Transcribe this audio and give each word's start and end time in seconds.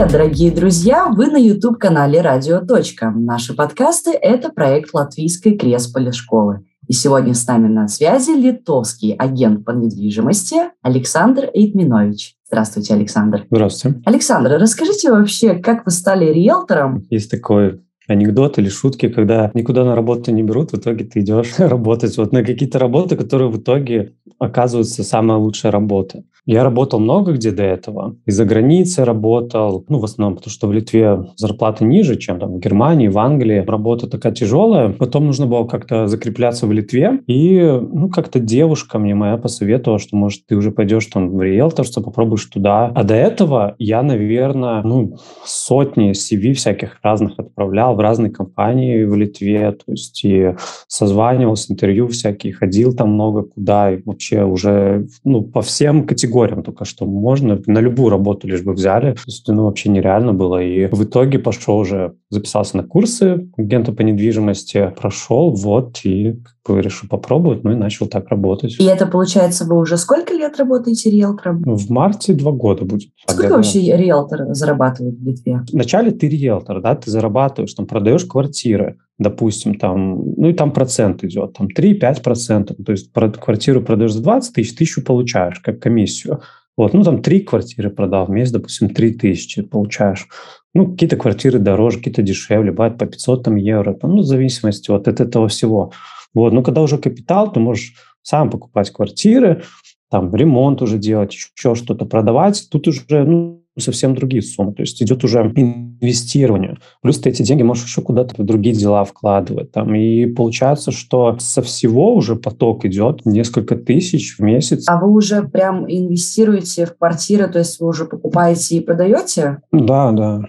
Привет, 0.00 0.12
дорогие 0.14 0.50
друзья! 0.50 1.08
Вы 1.14 1.26
на 1.26 1.36
YouTube-канале 1.36 2.22
«Радио. 2.22 2.64
Точка». 2.64 3.10
Наши 3.10 3.54
подкасты– 3.54 4.12
это 4.22 4.48
проект 4.48 4.94
Латвийской 4.94 5.58
Кресполи 5.58 6.10
школы. 6.10 6.64
И 6.88 6.94
сегодня 6.94 7.34
с 7.34 7.46
нами 7.46 7.68
на 7.68 7.86
связи 7.86 8.30
литовский 8.30 9.12
агент 9.12 9.62
по 9.62 9.72
недвижимости 9.72 10.70
Александр 10.80 11.50
Эйтминович. 11.52 12.36
Здравствуйте, 12.46 12.94
Александр. 12.94 13.44
Здравствуйте. 13.50 14.00
Александр, 14.06 14.52
расскажите 14.58 15.10
вообще, 15.10 15.56
как 15.56 15.84
вы 15.84 15.90
стали 15.90 16.32
риэлтором? 16.32 17.04
Есть 17.10 17.30
такой 17.30 17.82
анекдот 18.08 18.58
или 18.58 18.70
шутки, 18.70 19.08
когда 19.08 19.50
никуда 19.52 19.84
на 19.84 19.94
работу 19.94 20.32
не 20.32 20.42
берут, 20.42 20.72
в 20.72 20.78
итоге 20.78 21.04
ты 21.04 21.20
идешь 21.20 21.54
работать 21.58 22.16
вот 22.16 22.32
на 22.32 22.42
какие-то 22.42 22.78
работы, 22.78 23.16
которые 23.16 23.50
в 23.50 23.58
итоге 23.58 24.14
оказываются 24.38 25.04
самая 25.04 25.36
лучшая 25.36 25.70
работа. 25.72 26.24
Я 26.50 26.64
работал 26.64 26.98
много 26.98 27.34
где 27.34 27.52
до 27.52 27.62
этого. 27.62 28.16
И 28.26 28.32
за 28.32 28.44
границей 28.44 29.04
работал, 29.04 29.84
ну, 29.88 30.00
в 30.00 30.04
основном, 30.04 30.34
потому 30.34 30.50
что 30.50 30.66
в 30.66 30.72
Литве 30.72 31.26
зарплата 31.36 31.84
ниже, 31.84 32.16
чем 32.16 32.40
там 32.40 32.54
в 32.54 32.58
Германии, 32.58 33.06
в 33.06 33.18
Англии. 33.18 33.64
Работа 33.64 34.08
такая 34.08 34.32
тяжелая. 34.32 34.88
Потом 34.88 35.26
нужно 35.26 35.46
было 35.46 35.64
как-то 35.64 36.08
закрепляться 36.08 36.66
в 36.66 36.72
Литве. 36.72 37.20
И, 37.28 37.60
ну, 37.60 38.08
как-то 38.08 38.40
девушка 38.40 38.98
мне 38.98 39.14
моя 39.14 39.36
посоветовала, 39.36 40.00
что, 40.00 40.16
может, 40.16 40.44
ты 40.48 40.56
уже 40.56 40.72
пойдешь 40.72 41.06
там 41.06 41.30
в 41.30 41.40
риэлторство, 41.40 42.00
попробуешь 42.00 42.46
туда. 42.46 42.90
А 42.96 43.04
до 43.04 43.14
этого 43.14 43.76
я, 43.78 44.02
наверное, 44.02 44.82
ну, 44.82 45.18
сотни 45.44 46.10
CV 46.10 46.54
всяких 46.54 46.98
разных 47.04 47.38
отправлял 47.38 47.94
в 47.94 48.00
разные 48.00 48.32
компании 48.32 49.04
в 49.04 49.14
Литве. 49.14 49.70
То 49.70 49.92
есть 49.92 50.24
и 50.24 50.56
созванивался, 50.88 51.72
интервью 51.72 52.08
всякие, 52.08 52.54
ходил 52.54 52.92
там 52.92 53.10
много 53.10 53.42
куда. 53.42 53.92
И 53.92 54.02
вообще 54.04 54.42
уже, 54.42 55.06
ну, 55.22 55.42
по 55.42 55.62
всем 55.62 56.08
категориям 56.08 56.39
категориям 56.40 56.62
только 56.62 56.84
что 56.84 57.06
можно. 57.06 57.60
На 57.66 57.78
любую 57.80 58.10
работу 58.10 58.48
лишь 58.48 58.62
бы 58.62 58.72
взяли. 58.72 59.12
То 59.12 59.22
есть, 59.26 59.48
ну, 59.48 59.64
вообще 59.64 59.90
нереально 59.90 60.32
было. 60.32 60.62
И 60.62 60.86
в 60.86 61.04
итоге 61.04 61.38
пошел 61.38 61.78
уже, 61.78 62.14
записался 62.30 62.76
на 62.76 62.84
курсы 62.84 63.50
агента 63.56 63.92
по 63.92 64.02
недвижимости, 64.02 64.92
прошел, 64.96 65.52
вот, 65.52 66.00
и 66.04 66.34
как 66.64 66.76
бы 66.76 66.80
решил 66.80 67.08
попробовать, 67.08 67.64
ну 67.64 67.72
и 67.72 67.74
начал 67.74 68.06
так 68.06 68.28
работать. 68.28 68.76
И 68.78 68.84
это, 68.84 69.06
получается, 69.06 69.64
вы 69.64 69.76
уже 69.76 69.96
сколько 69.96 70.32
лет 70.32 70.56
работаете 70.56 71.10
риэлтором? 71.10 71.62
В 71.64 71.90
марте 71.90 72.32
два 72.32 72.52
года 72.52 72.84
будет. 72.84 73.10
Сколько 73.26 73.56
вообще 73.56 73.80
риэлтор 73.96 74.54
зарабатывает 74.54 75.18
в 75.18 75.24
Литве? 75.24 75.62
Вначале 75.72 76.12
ты 76.12 76.28
риэлтор, 76.28 76.80
да, 76.80 76.94
ты 76.94 77.10
зарабатываешь, 77.10 77.74
там, 77.74 77.86
продаешь 77.86 78.24
квартиры, 78.24 78.98
допустим, 79.18 79.74
там, 79.74 80.22
ну 80.36 80.48
и 80.48 80.52
там 80.52 80.72
процент 80.72 81.24
идет, 81.24 81.54
там 81.54 81.66
3-5 81.66 82.22
процентов, 82.22 82.76
то 82.84 82.92
есть 82.92 83.12
квартиру 83.12 83.82
продаешь 83.82 84.12
за 84.12 84.22
20 84.22 84.54
тысяч, 84.54 84.76
тысячу 84.76 85.02
получаешь 85.02 85.58
как 85.58 85.80
комиссию. 85.80 86.40
Вот, 86.76 86.94
ну 86.94 87.02
там 87.02 87.20
три 87.20 87.40
квартиры 87.40 87.90
продал 87.90 88.24
в 88.26 88.30
месяц, 88.30 88.52
допустим, 88.52 88.88
3 88.88 89.14
тысячи 89.14 89.60
получаешь. 89.60 90.28
Ну, 90.74 90.92
какие-то 90.92 91.16
квартиры 91.16 91.58
дороже, 91.58 91.98
какие-то 91.98 92.22
дешевле, 92.22 92.70
бывает 92.70 92.98
по 92.98 93.06
500 93.06 93.44
там, 93.44 93.56
евро, 93.56 93.94
там, 93.94 94.14
ну, 94.14 94.22
в 94.22 94.26
зависимости 94.26 94.90
вот 94.90 95.08
от 95.08 95.20
этого 95.20 95.48
всего. 95.48 95.92
Вот, 96.32 96.52
но 96.52 96.62
когда 96.62 96.80
уже 96.82 96.96
капитал, 96.96 97.52
ты 97.52 97.58
можешь 97.58 97.94
сам 98.22 98.50
покупать 98.50 98.90
квартиры, 98.90 99.62
там, 100.10 100.34
ремонт 100.34 100.82
уже 100.82 100.98
делать, 100.98 101.34
еще 101.34 101.74
что-то 101.74 102.04
продавать. 102.04 102.68
Тут 102.70 102.88
уже, 102.88 103.24
ну, 103.24 103.60
совсем 103.78 104.14
другие 104.14 104.42
суммы. 104.42 104.74
То 104.74 104.82
есть 104.82 105.00
идет 105.02 105.24
уже 105.24 105.40
инвестирование. 105.54 106.78
Плюс 107.02 107.18
ты 107.18 107.30
эти 107.30 107.42
деньги 107.42 107.62
можешь 107.62 107.84
еще 107.84 108.02
куда-то 108.02 108.40
в 108.40 108.44
другие 108.44 108.74
дела 108.74 109.04
вкладывать. 109.04 109.72
Там. 109.72 109.94
И 109.94 110.26
получается, 110.26 110.90
что 110.90 111.36
со 111.38 111.62
всего 111.62 112.14
уже 112.14 112.36
поток 112.36 112.84
идет 112.84 113.24
несколько 113.24 113.76
тысяч 113.76 114.36
в 114.36 114.40
месяц. 114.40 114.84
А 114.88 114.98
вы 114.98 115.10
уже 115.10 115.42
прям 115.42 115.84
инвестируете 115.88 116.86
в 116.86 116.96
квартиры, 116.96 117.48
то 117.48 117.58
есть 117.60 117.80
вы 117.80 117.88
уже 117.88 118.04
покупаете 118.04 118.76
и 118.76 118.80
продаете? 118.80 119.62
Да, 119.72 120.12
да. 120.12 120.42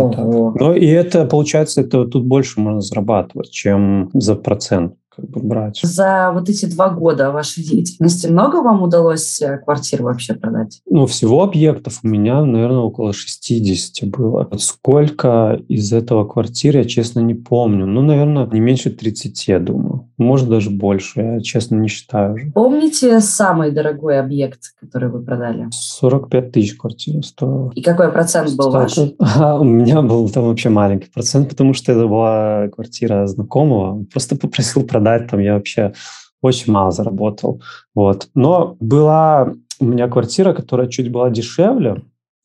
Но 0.00 0.74
и 0.74 0.86
это, 0.86 1.24
получается, 1.26 1.82
это 1.82 2.04
тут 2.06 2.24
больше 2.24 2.60
можно 2.60 2.80
зарабатывать, 2.80 3.50
чем 3.50 4.10
за 4.14 4.34
процент 4.34 4.94
как 5.14 5.28
бы 5.28 5.40
брать. 5.40 5.80
За 5.82 6.30
вот 6.32 6.48
эти 6.48 6.66
два 6.66 6.88
года 6.88 7.30
вашей 7.30 7.62
деятельности 7.62 8.26
много 8.26 8.62
вам 8.62 8.82
удалось 8.82 9.40
э, 9.42 9.58
квартир 9.58 10.02
вообще 10.02 10.34
продать? 10.34 10.80
Ну, 10.88 11.06
всего 11.06 11.42
объектов 11.42 12.00
у 12.02 12.08
меня, 12.08 12.44
наверное, 12.44 12.78
около 12.78 13.12
60 13.12 14.08
было. 14.08 14.48
Сколько 14.58 15.60
из 15.68 15.92
этого 15.92 16.24
квартир, 16.24 16.78
я 16.78 16.84
честно 16.84 17.20
не 17.20 17.34
помню. 17.34 17.86
Ну, 17.86 18.02
наверное, 18.02 18.46
не 18.46 18.60
меньше 18.60 18.90
30, 18.90 19.48
я 19.48 19.58
думаю. 19.58 20.08
Может, 20.16 20.48
даже 20.48 20.70
больше, 20.70 21.20
я 21.20 21.40
честно 21.40 21.76
не 21.76 21.88
считаю 21.88 22.34
уже. 22.34 22.50
Помните 22.52 23.20
самый 23.20 23.72
дорогой 23.72 24.20
объект, 24.20 24.60
который 24.80 25.10
вы 25.10 25.22
продали? 25.22 25.68
45 25.70 26.52
тысяч 26.52 26.76
квартир 26.76 27.24
стоило. 27.24 27.72
И 27.74 27.82
какой 27.82 28.10
процент 28.10 28.54
был 28.56 28.70
ваш? 28.70 28.92
А, 29.42 29.58
у 29.58 29.64
меня 29.64 30.02
был 30.02 30.28
там 30.28 30.44
вообще 30.44 30.68
маленький 30.68 31.10
процент, 31.10 31.48
потому 31.48 31.74
что 31.74 31.92
это 31.92 32.06
была 32.06 32.68
квартира 32.68 33.26
знакомого. 33.26 34.04
Просто 34.12 34.36
попросил 34.36 34.84
продать 34.84 35.01
продать, 35.02 35.28
там 35.30 35.40
я 35.40 35.54
вообще 35.54 35.92
очень 36.40 36.72
мало 36.72 36.90
заработал. 36.90 37.60
Вот. 37.94 38.28
Но 38.34 38.76
была 38.80 39.52
у 39.80 39.84
меня 39.84 40.08
квартира, 40.08 40.54
которая 40.54 40.88
чуть 40.88 41.10
была 41.10 41.30
дешевле, 41.30 42.02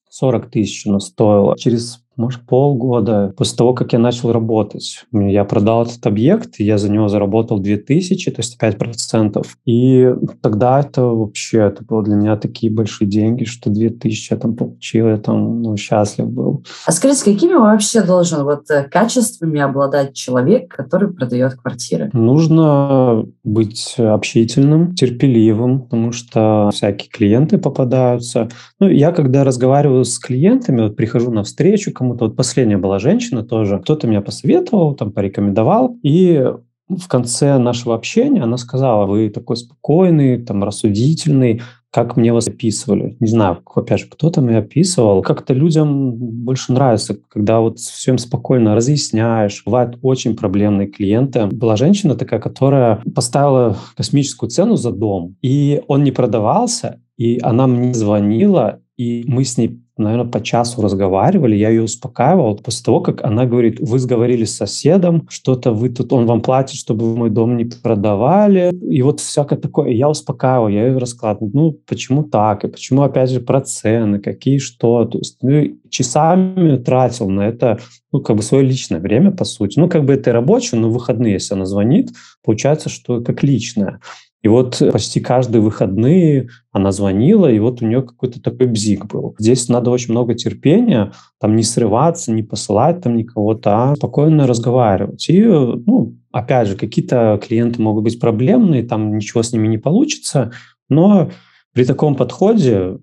40 0.09 0.50
тысяч 0.50 0.88
она 0.88 1.00
стоила. 1.00 1.57
Через 1.57 2.03
может, 2.18 2.42
полгода 2.42 3.34
после 3.38 3.58
того, 3.58 3.74
как 3.74 3.94
я 3.94 4.00
начал 4.00 4.32
работать. 4.32 5.06
Я 5.12 5.46
продал 5.46 5.84
этот 5.84 6.06
объект, 6.06 6.56
я 6.60 6.78
за 6.78 6.92
него 6.92 7.08
заработал 7.08 7.60
2000, 7.60 8.32
то 8.32 8.40
есть 8.40 8.62
5%. 8.62 9.46
И 9.66 10.14
тогда 10.42 10.80
это 10.80 11.04
вообще, 11.04 11.60
это 11.60 11.84
было 11.84 12.04
для 12.04 12.16
меня 12.16 12.36
такие 12.36 12.72
большие 12.72 13.08
деньги, 13.08 13.44
что 13.44 13.70
2000 13.70 14.34
я 14.34 14.38
там 14.38 14.56
получил, 14.56 15.08
я 15.08 15.18
там 15.18 15.62
ну, 15.62 15.78
счастлив 15.78 16.28
был. 16.30 16.64
А 16.86 16.92
скажите, 16.92 17.24
какими 17.24 17.54
вообще 17.54 18.02
должен 18.02 18.44
вот 18.44 18.70
э, 18.72 18.84
качествами 18.84 19.62
обладать 19.62 20.14
человек, 20.14 20.74
который 20.76 21.14
продает 21.14 21.54
квартиры? 21.54 22.10
Нужно 22.14 23.26
быть 23.44 23.96
общительным, 23.98 24.96
терпеливым, 24.96 25.82
потому 25.82 26.12
что 26.12 26.70
всякие 26.74 27.10
клиенты 27.10 27.58
попадаются. 27.58 28.50
Ну, 28.80 28.90
я 28.90 29.12
когда 29.12 29.44
разговариваю 29.44 30.04
с 30.04 30.18
клиентами, 30.20 30.82
вот 30.82 30.96
прихожу 30.96 31.32
на 31.32 31.44
встречу, 31.44 31.92
кому 31.92 32.06
кому-то. 32.07 32.25
Вот 32.25 32.35
последняя 32.35 32.78
была 32.78 33.00
женщина 33.00 33.44
тоже. 33.44 33.79
Кто-то 33.79 34.07
меня 34.07 34.22
посоветовал, 34.22 34.95
там, 34.95 35.12
порекомендовал. 35.12 35.97
И 36.03 36.44
в 36.90 37.07
конце 37.07 37.57
нашего 37.57 37.95
общения 37.95 38.44
она 38.44 38.57
сказала, 38.57 39.06
вы 39.06 39.29
такой 39.29 39.57
спокойный, 39.57 40.41
там, 40.41 40.63
рассудительный, 40.63 41.62
как 41.91 42.16
мне 42.16 42.31
вас 42.31 42.47
описывали. 42.47 43.18
Не 43.19 43.28
знаю, 43.28 43.59
опять 43.75 44.01
же, 44.01 44.07
кто-то 44.07 44.41
меня 44.41 44.59
описывал. 44.59 45.22
Как-то 45.22 45.53
людям 45.53 46.13
больше 46.16 46.72
нравится, 46.72 47.18
когда 47.29 47.59
вот 47.59 47.79
всем 47.79 48.18
спокойно 48.18 48.75
разъясняешь. 48.75 49.63
Бывают 49.66 49.97
очень 50.01 50.35
проблемные 50.35 50.88
клиенты. 50.88 51.47
Была 51.47 51.75
женщина 51.75 52.16
такая, 52.16 52.39
которая 52.39 53.01
поставила 53.16 53.75
космическую 53.95 54.50
цену 54.50 54.75
за 54.75 54.91
дом, 54.91 55.35
и 55.41 55.81
он 55.88 56.03
не 56.03 56.12
продавался, 56.12 57.01
и 57.18 57.39
она 57.41 57.68
мне 57.68 57.94
звонила, 57.94 58.79
и 58.97 59.24
мы 59.28 59.46
с 59.46 59.58
ней 59.58 59.80
наверное, 59.97 60.30
по 60.30 60.41
часу 60.41 60.81
разговаривали, 60.81 61.56
я 61.56 61.69
ее 61.69 61.84
успокаивал. 61.84 62.56
После 62.58 62.84
того, 62.84 63.02
как 63.02 63.24
она 63.24 63.46
говорит, 63.46 63.80
вы 63.80 64.00
сговорились 64.00 64.53
с 64.53 64.58
соседом, 64.58 65.28
что-то 65.30 65.72
вы 65.72 65.90
тут, 65.90 66.13
он 66.13 66.25
вам 66.25 66.41
платит, 66.41 66.78
чтобы 66.78 67.09
вы 67.09 67.18
мой 67.18 67.30
дом 67.30 67.57
не 67.57 67.66
продавали. 67.66 68.72
И 68.74 69.02
вот 69.02 69.19
всякое 69.19 69.57
такое. 69.57 69.91
Я 69.91 70.09
успокаивал, 70.09 70.68
я 70.68 70.88
ее 70.88 70.97
раскладывал. 70.97 71.52
Ну, 71.53 71.72
почему 71.88 72.24
так? 72.24 72.63
И 72.63 72.68
почему, 72.68 73.02
опять 73.02 73.30
же, 73.30 73.40
про 73.40 73.62
цены, 73.62 74.19
какие 74.19 74.59
что? 74.59 75.06
То 75.06 75.18
есть, 75.18 75.38
ну, 75.41 75.78
часами 75.90 76.78
тратил 76.78 77.30
на 77.30 77.41
это, 77.41 77.80
ну, 78.12 78.22
как 78.22 78.36
бы 78.36 78.44
свое 78.44 78.63
личное 78.63 79.00
время, 79.00 79.31
по 79.31 79.46
сути. 79.46 79.80
Ну, 79.80 79.90
как 79.90 80.06
бы 80.06 80.13
это 80.13 80.31
рабочее, 80.31 80.80
но 80.80 80.90
выходные, 80.90 81.34
если 81.34 81.56
она 81.56 81.66
звонит, 81.66 82.12
получается, 82.44 82.90
что 82.90 83.22
как 83.22 83.44
личное. 83.44 84.00
И 84.44 84.48
вот 84.48 84.81
почти 84.92 85.20
каждые 85.20 85.62
выходные 85.62 86.50
она 86.72 86.92
звонила, 86.92 87.51
и 87.51 87.60
вот 87.60 87.81
у 87.81 87.86
нее 87.86 88.01
какой-то 88.01 88.42
такой 88.42 88.68
бзик 88.68 89.06
был. 89.06 89.36
Здесь 89.39 89.68
надо 89.68 89.89
очень 89.89 90.12
много 90.12 90.36
терпения, 90.36 91.12
там 91.39 91.56
не 91.56 91.63
срываться, 91.63 92.31
не 92.31 92.44
посылать 92.44 93.01
там 93.01 93.18
никого-то, 93.18 93.92
а 93.92 93.95
спокойно 93.95 94.48
разговаривать. 94.48 95.28
И, 95.30 95.42
ну, 95.44 96.18
опять 96.31 96.68
же, 96.68 96.75
какие-то 96.75 97.39
клиенты 97.44 97.81
могут 97.81 98.04
быть 98.04 98.19
проблемные, 98.19 98.84
там 98.84 99.18
ничего 99.18 99.42
с 99.42 99.51
ними 99.51 99.68
не 99.68 99.80
получится, 99.80 100.51
но 100.88 101.31
при 101.74 101.84
таком 101.84 102.16
подходе 102.16 103.00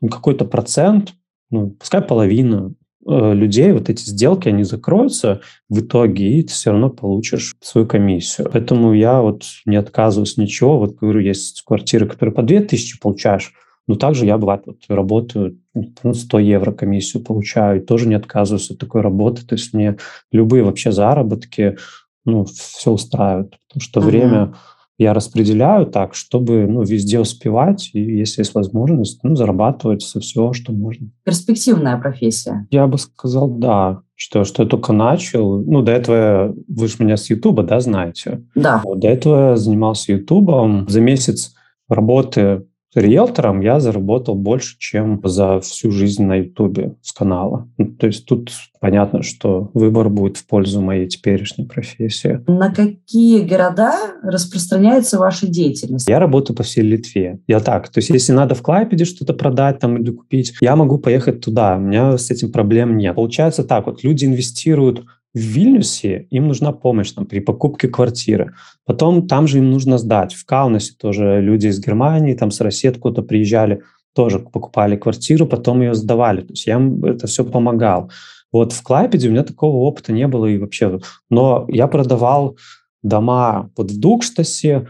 какой-то 0.00 0.44
процент, 0.44 1.14
ну, 1.50 1.70
пускай 1.70 2.02
половина, 2.02 2.72
Э, 2.72 2.81
людей 3.04 3.72
вот 3.72 3.90
эти 3.90 4.02
сделки, 4.02 4.48
они 4.48 4.62
закроются 4.64 5.40
в 5.68 5.80
итоге, 5.80 6.38
и 6.38 6.42
ты 6.42 6.52
все 6.52 6.70
равно 6.70 6.90
получишь 6.90 7.54
свою 7.60 7.86
комиссию. 7.86 8.48
Поэтому 8.52 8.92
я 8.92 9.20
вот 9.20 9.44
не 9.66 9.76
отказываюсь 9.76 10.36
ничего. 10.36 10.78
Вот 10.78 10.96
говорю, 10.96 11.20
есть 11.20 11.62
квартиры, 11.62 12.06
которые 12.06 12.34
по 12.34 12.42
2000 12.42 13.00
получаешь, 13.00 13.52
но 13.88 13.96
также 13.96 14.26
я, 14.26 14.38
бывает, 14.38 14.62
вот 14.66 14.78
работаю, 14.88 15.58
ну, 15.74 16.14
100 16.14 16.38
евро 16.38 16.72
комиссию 16.72 17.24
получаю, 17.24 17.82
и 17.82 17.84
тоже 17.84 18.06
не 18.06 18.14
отказываюсь 18.14 18.70
от 18.70 18.78
такой 18.78 19.00
работы. 19.00 19.44
То 19.44 19.54
есть 19.54 19.74
мне 19.74 19.96
любые 20.30 20.62
вообще 20.62 20.92
заработки, 20.92 21.76
ну, 22.24 22.44
все 22.44 22.92
устраивают. 22.92 23.56
Потому 23.68 23.82
что 23.82 24.00
uh-huh. 24.00 24.04
время 24.04 24.54
я 25.02 25.14
распределяю 25.14 25.86
так, 25.86 26.14
чтобы 26.14 26.66
ну, 26.66 26.82
везде 26.82 27.20
успевать 27.20 27.90
и, 27.92 28.00
если 28.00 28.40
есть 28.40 28.54
возможность, 28.54 29.22
ну, 29.22 29.36
зарабатывать 29.36 30.02
со 30.02 30.20
всего, 30.20 30.52
что 30.52 30.72
можно. 30.72 31.08
Перспективная 31.24 31.98
профессия. 31.98 32.66
Я 32.70 32.86
бы 32.86 32.98
сказал, 32.98 33.48
да. 33.48 34.02
Что, 34.14 34.44
что 34.44 34.62
я 34.62 34.68
только 34.68 34.92
начал. 34.92 35.60
Ну, 35.62 35.82
до 35.82 35.92
этого 35.92 36.54
вы 36.68 36.88
же 36.88 36.96
меня 37.00 37.16
с 37.16 37.28
Ютуба, 37.28 37.64
да, 37.64 37.80
знаете? 37.80 38.42
Да. 38.54 38.80
Вот, 38.84 39.00
до 39.00 39.08
этого 39.08 39.50
я 39.50 39.56
занимался 39.56 40.12
Ютубом. 40.12 40.86
За 40.88 41.00
месяц 41.00 41.54
работы 41.88 42.64
риэлтором 42.94 43.60
я 43.60 43.80
заработал 43.80 44.34
больше, 44.34 44.76
чем 44.78 45.20
за 45.24 45.60
всю 45.60 45.90
жизнь 45.90 46.24
на 46.24 46.36
Ютубе 46.36 46.96
с 47.02 47.12
канала. 47.12 47.68
Ну, 47.78 47.86
то 47.86 48.06
есть 48.06 48.26
тут 48.26 48.50
понятно, 48.80 49.22
что 49.22 49.70
выбор 49.74 50.08
будет 50.08 50.36
в 50.36 50.46
пользу 50.46 50.80
моей 50.80 51.06
теперешней 51.06 51.66
профессии. 51.66 52.40
На 52.46 52.74
какие 52.74 53.42
города 53.42 53.94
распространяется 54.22 55.18
ваша 55.18 55.46
деятельность? 55.46 56.08
Я 56.08 56.18
работаю 56.18 56.56
по 56.56 56.62
всей 56.62 56.82
Литве. 56.82 57.40
Я 57.46 57.60
так, 57.60 57.88
то 57.88 57.98
есть 57.98 58.10
если 58.10 58.32
надо 58.32 58.54
в 58.54 58.62
Клайпеде 58.62 59.04
что-то 59.04 59.32
продать 59.32 59.78
там 59.78 59.96
или 59.96 60.10
купить, 60.10 60.54
я 60.60 60.76
могу 60.76 60.98
поехать 60.98 61.40
туда. 61.40 61.76
У 61.76 61.80
меня 61.80 62.18
с 62.18 62.30
этим 62.30 62.52
проблем 62.52 62.96
нет. 62.96 63.14
Получается 63.14 63.64
так, 63.64 63.86
вот 63.86 64.02
люди 64.04 64.24
инвестируют 64.24 65.04
в 65.34 65.38
Вильнюсе 65.38 66.26
им 66.30 66.48
нужна 66.48 66.72
помощь 66.72 67.12
там, 67.12 67.26
при 67.26 67.40
покупке 67.40 67.88
квартиры. 67.88 68.54
Потом 68.84 69.26
там 69.26 69.46
же 69.46 69.58
им 69.58 69.70
нужно 69.70 69.98
сдать. 69.98 70.34
В 70.34 70.44
Каунасе 70.44 70.94
тоже 70.98 71.40
люди 71.40 71.68
из 71.68 71.80
Германии, 71.80 72.34
там 72.34 72.50
с 72.50 72.60
России 72.60 72.88
откуда-то 72.88 73.22
приезжали, 73.22 73.82
тоже 74.14 74.38
покупали 74.38 74.96
квартиру, 74.96 75.46
потом 75.46 75.80
ее 75.80 75.94
сдавали. 75.94 76.42
То 76.42 76.52
есть 76.52 76.66
я 76.66 76.74
им 76.74 77.04
это 77.04 77.26
все 77.26 77.44
помогал. 77.44 78.10
Вот 78.52 78.72
в 78.72 78.82
Клайпеде 78.82 79.28
у 79.28 79.30
меня 79.32 79.44
такого 79.44 79.76
опыта 79.76 80.12
не 80.12 80.28
было 80.28 80.46
и 80.46 80.58
вообще. 80.58 81.00
Но 81.30 81.64
я 81.68 81.86
продавал 81.86 82.58
дома 83.02 83.70
вот 83.76 83.90
в 83.90 83.98
Дукштасе, 83.98 84.88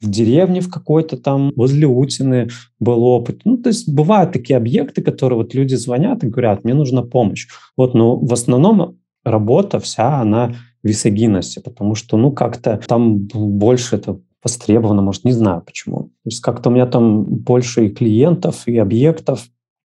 в 0.00 0.10
деревне 0.10 0.60
в 0.60 0.70
какой-то 0.70 1.16
там, 1.16 1.52
возле 1.56 1.86
Утины 1.86 2.48
был 2.78 3.04
опыт. 3.04 3.42
Ну, 3.44 3.56
то 3.56 3.68
есть 3.68 3.88
бывают 3.88 4.32
такие 4.32 4.56
объекты, 4.56 5.02
которые 5.02 5.38
вот 5.38 5.54
люди 5.54 5.76
звонят 5.76 6.24
и 6.24 6.28
говорят, 6.28 6.64
мне 6.64 6.74
нужна 6.74 7.02
помощь. 7.02 7.46
Вот, 7.76 7.94
но 7.94 8.16
в 8.16 8.32
основном 8.32 8.98
работа 9.24 9.78
вся, 9.80 10.20
она 10.20 10.54
висогинности, 10.82 11.60
потому 11.60 11.94
что, 11.94 12.16
ну, 12.16 12.30
как-то 12.30 12.80
там 12.86 13.18
больше 13.18 13.96
это 13.96 14.20
востребовано, 14.42 15.02
может, 15.02 15.24
не 15.24 15.32
знаю 15.32 15.62
почему. 15.62 16.04
То 16.04 16.26
есть 16.26 16.40
как-то 16.40 16.68
у 16.68 16.72
меня 16.72 16.86
там 16.86 17.24
больше 17.24 17.86
и 17.86 17.90
клиентов, 17.90 18.68
и 18.68 18.76
объектов. 18.76 19.46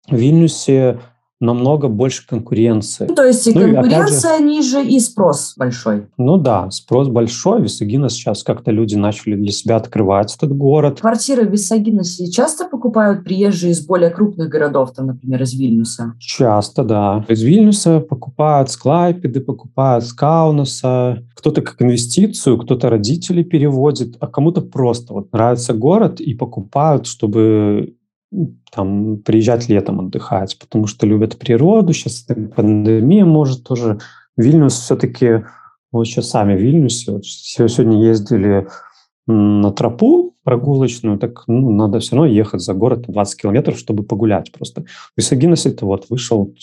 В 0.09 0.15
Вильнюсе 0.15 0.99
намного 1.45 1.87
больше 1.87 2.27
конкуренции. 2.27 3.07
То 3.07 3.23
есть 3.23 3.47
и 3.47 3.53
ну, 3.53 3.61
конкуренция 3.61 4.37
и 4.37 4.39
же, 4.39 4.45
ниже, 4.45 4.85
и 4.85 4.99
спрос 4.99 5.53
большой. 5.57 6.07
Ну 6.17 6.37
да, 6.37 6.69
спрос 6.71 7.07
большой. 7.07 7.61
Висагина 7.61 8.09
сейчас 8.09 8.43
как-то 8.43 8.71
люди 8.71 8.95
начали 8.95 9.35
для 9.35 9.51
себя 9.51 9.77
открывать 9.77 10.35
этот 10.35 10.55
город. 10.55 11.01
Квартиры 11.01 11.47
в 11.47 11.51
Висагиносе 11.51 12.29
часто 12.29 12.65
покупают 12.65 13.23
приезжие 13.23 13.71
из 13.71 13.85
более 13.85 14.09
крупных 14.09 14.49
городов, 14.49 14.93
там, 14.93 15.07
например, 15.07 15.41
из 15.43 15.53
Вильнюса? 15.53 16.13
Часто, 16.19 16.83
да. 16.83 17.25
Из 17.27 17.41
Вильнюса 17.41 17.99
покупают 17.99 18.69
с 18.71 18.77
Клайпеды, 18.77 19.39
покупают 19.39 20.05
с 20.05 20.13
Каунаса. 20.13 21.23
Кто-то 21.35 21.61
как 21.61 21.81
инвестицию, 21.81 22.57
кто-то 22.57 22.89
родители 22.89 23.43
переводит, 23.43 24.15
а 24.19 24.27
кому-то 24.27 24.61
просто 24.61 25.13
вот 25.13 25.31
нравится 25.31 25.73
город 25.73 26.19
и 26.19 26.33
покупают, 26.33 27.05
чтобы 27.05 27.95
там 28.71 29.17
приезжать 29.17 29.69
летом 29.69 29.99
отдыхать, 29.99 30.57
потому 30.59 30.87
что 30.87 31.05
любят 31.05 31.37
природу. 31.37 31.93
Сейчас 31.93 32.27
пандемия 32.55 33.25
может 33.25 33.63
тоже. 33.63 33.99
Вильнюс 34.37 34.73
все-таки, 34.73 35.45
вот 35.91 36.05
сейчас 36.05 36.29
сами 36.29 36.55
в 36.55 36.61
Вильнюсе, 36.61 37.13
вот 37.13 37.25
сегодня 37.25 38.05
ездили 38.05 38.67
на 39.27 39.71
тропу 39.71 40.35
прогулочную, 40.43 41.17
так 41.17 41.43
ну, 41.47 41.71
надо 41.71 41.99
все 41.99 42.15
равно 42.15 42.31
ехать 42.31 42.61
за 42.61 42.73
город 42.73 43.01
20 43.07 43.41
километров, 43.41 43.79
чтобы 43.79 44.03
погулять 44.03 44.51
просто. 44.51 44.85
Висагинос 45.17 45.65
это 45.65 45.85
вот 45.85 46.05
вышел 46.09 46.53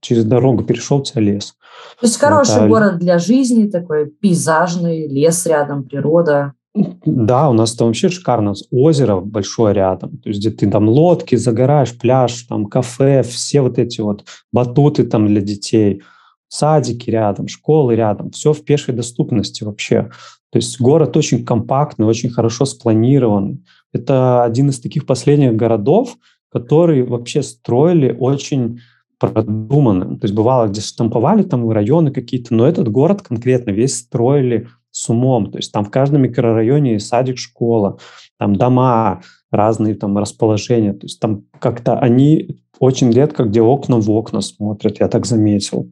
через 0.00 0.24
дорогу, 0.24 0.64
перешел 0.64 1.02
тебя 1.02 1.20
лес. 1.20 1.54
То 2.00 2.06
есть 2.06 2.18
хороший 2.18 2.62
вот, 2.62 2.68
город 2.68 2.98
для 2.98 3.18
жизни, 3.18 3.68
такой 3.68 4.06
пейзажный, 4.06 5.06
лес 5.06 5.44
рядом, 5.44 5.84
природа. 5.84 6.54
Да, 7.04 7.50
у 7.50 7.52
нас 7.52 7.74
там 7.74 7.88
вообще 7.88 8.08
шикарно. 8.08 8.54
Озеро 8.70 9.20
большое 9.20 9.74
рядом. 9.74 10.18
То 10.18 10.28
есть, 10.28 10.40
где 10.40 10.50
ты 10.50 10.70
там 10.70 10.88
лодки, 10.88 11.36
загораешь, 11.36 11.96
пляж, 11.96 12.42
там 12.42 12.66
кафе, 12.66 13.22
все 13.22 13.60
вот 13.60 13.78
эти 13.78 14.00
вот 14.00 14.24
батуты 14.52 15.04
там 15.04 15.26
для 15.26 15.40
детей, 15.40 16.02
садики 16.48 17.10
рядом, 17.10 17.48
школы 17.48 17.94
рядом. 17.94 18.30
Все 18.30 18.52
в 18.52 18.64
пешей 18.64 18.94
доступности 18.94 19.64
вообще. 19.64 20.10
То 20.50 20.58
есть 20.58 20.80
город 20.80 21.16
очень 21.16 21.44
компактный, 21.44 22.06
очень 22.06 22.30
хорошо 22.30 22.64
спланирован. 22.64 23.64
Это 23.92 24.44
один 24.44 24.70
из 24.70 24.80
таких 24.80 25.06
последних 25.06 25.56
городов, 25.56 26.16
которые 26.50 27.04
вообще 27.04 27.42
строили 27.42 28.16
очень 28.18 28.80
продуманным. 29.18 30.18
То 30.18 30.24
есть 30.24 30.34
бывало, 30.34 30.68
где 30.68 30.80
штамповали 30.80 31.42
там 31.42 31.68
районы 31.70 32.12
какие-то, 32.12 32.54
но 32.54 32.66
этот 32.66 32.88
город 32.88 33.22
конкретно 33.22 33.70
весь 33.70 33.96
строили 33.96 34.68
с 34.98 35.08
умом. 35.08 35.50
То 35.50 35.58
есть 35.58 35.72
там 35.72 35.84
в 35.84 35.90
каждом 35.90 36.22
микрорайоне 36.22 36.98
садик, 36.98 37.38
школа, 37.38 37.98
там 38.38 38.56
дома, 38.56 39.22
разные 39.50 39.94
там 39.94 40.18
расположения. 40.18 40.92
То 40.92 41.06
есть 41.06 41.20
там 41.20 41.44
как-то 41.60 41.98
они 41.98 42.60
очень 42.80 43.10
редко 43.10 43.44
где 43.44 43.62
окна 43.62 43.98
в 43.98 44.10
окна 44.10 44.40
смотрят, 44.40 45.00
я 45.00 45.08
так 45.08 45.26
заметил. 45.26 45.90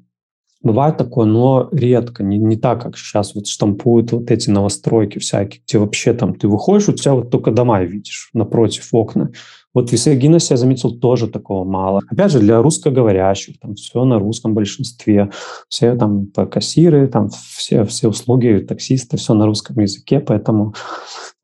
Бывает 0.63 0.97
такое, 0.97 1.27
но 1.27 1.69
редко, 1.71 2.25
не, 2.25 2.39
не 2.39 2.57
так, 2.57 2.83
как 2.83 2.97
сейчас 2.97 3.35
вот 3.37 3.47
штампуют 3.47 4.11
вот 4.11 4.31
эти 4.31 4.51
новостройки 4.51 5.21
всякие, 5.21 5.63
где 5.65 5.79
вообще 5.79 6.13
там 6.13 6.35
ты 6.35 6.49
выходишь, 6.49 6.89
у 6.89 6.93
тебя 6.93 7.15
вот 7.15 7.31
только 7.31 7.53
дома 7.53 7.83
видишь 7.83 8.31
напротив 8.33 8.89
окна. 8.93 9.31
Вот 9.77 9.91
в 9.91 9.93
Висагиносе 9.93 10.55
я 10.55 10.57
заметил 10.57 10.99
тоже 10.99 11.27
такого 11.29 11.63
мало. 11.67 12.01
Опять 12.11 12.33
же, 12.33 12.39
для 12.39 12.63
русскоговорящих, 12.63 13.61
там 13.61 13.75
все 13.75 14.07
на 14.07 14.19
русском 14.19 14.55
большинстве, 14.55 15.31
все 15.69 15.95
там 15.97 16.29
кассиры, 16.29 17.07
там 17.09 17.29
все, 17.29 17.85
все 17.85 18.09
услуги, 18.09 18.65
таксисты, 18.67 19.19
все 19.19 19.35
на 19.35 19.45
русском 19.45 19.79
языке, 19.79 20.19
поэтому 20.19 20.75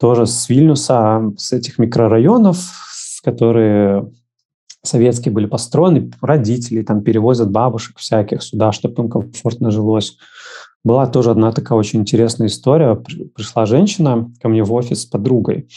тоже 0.00 0.26
с 0.26 0.48
Вильнюса, 0.48 1.30
с 1.36 1.52
этих 1.52 1.78
микрорайонов, 1.78 2.56
которые 3.22 4.10
советские 4.82 5.34
были 5.34 5.44
построены, 5.44 6.10
родители 6.22 6.80
там 6.80 7.02
перевозят 7.02 7.50
бабушек 7.50 7.98
всяких 7.98 8.42
сюда, 8.42 8.72
чтобы 8.72 9.02
им 9.02 9.10
комфортно 9.10 9.70
жилось. 9.70 10.16
Была 10.84 11.06
тоже 11.06 11.32
одна 11.32 11.52
такая 11.52 11.78
очень 11.78 12.00
интересная 12.00 12.46
история. 12.46 12.94
Пришла 12.94 13.66
женщина 13.66 14.32
ко 14.40 14.48
мне 14.48 14.64
в 14.64 14.72
офис 14.72 15.02
с 15.02 15.04
подругой. 15.04 15.68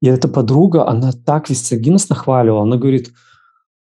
И 0.00 0.06
эта 0.06 0.28
подруга, 0.28 0.88
она 0.88 1.12
так 1.12 1.50
Висцегинос 1.50 2.08
нахваливала, 2.08 2.62
она 2.62 2.76
говорит, 2.76 3.12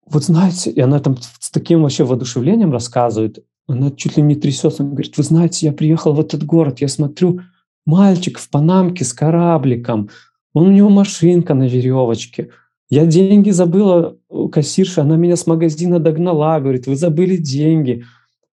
вот 0.06 0.24
знаете, 0.24 0.72
и 0.72 0.80
она 0.80 1.00
там 1.00 1.18
с 1.18 1.52
таким 1.52 1.82
вообще 1.82 2.06
воодушевлением 2.06 2.72
рассказывает, 2.72 3.44
она 3.68 3.92
чуть 3.92 4.16
ли 4.16 4.24
не 4.24 4.36
трясется, 4.36 4.84
она 4.84 4.94
говорит, 4.94 5.18
вы 5.18 5.24
знаете, 5.24 5.66
я 5.66 5.74
приехал 5.74 6.14
в 6.14 6.20
этот 6.20 6.46
город, 6.46 6.80
я 6.80 6.88
смотрю, 6.88 7.42
мальчик 7.86 8.40
в 8.40 8.50
панамке 8.50 9.04
с 9.04 9.12
корабликом, 9.12 10.10
он 10.54 10.68
у 10.68 10.72
него 10.72 10.90
машинка 10.90 11.54
на 11.54 11.68
веревочке, 11.68 12.50
я 12.90 13.06
деньги 13.06 13.50
забыла 13.50 14.18
у 14.30 14.48
кассирши, 14.48 15.02
она 15.02 15.18
меня 15.18 15.36
с 15.36 15.46
магазина 15.46 16.00
догнала, 16.00 16.60
говорит, 16.60 16.88
вы 16.88 16.96
забыли 16.96 17.36
деньги. 17.36 18.06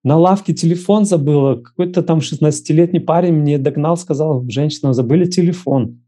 На 0.04 0.18
лавке 0.18 0.52
телефон 0.52 1.06
забыла, 1.06 1.56
какой-то 1.56 2.02
там 2.02 2.18
16-летний 2.18 3.00
парень 3.00 3.32
мне 3.32 3.58
догнал, 3.58 3.96
сказал, 3.96 4.44
женщина, 4.48 4.92
забыли 4.92 5.24
телефон. 5.24 6.02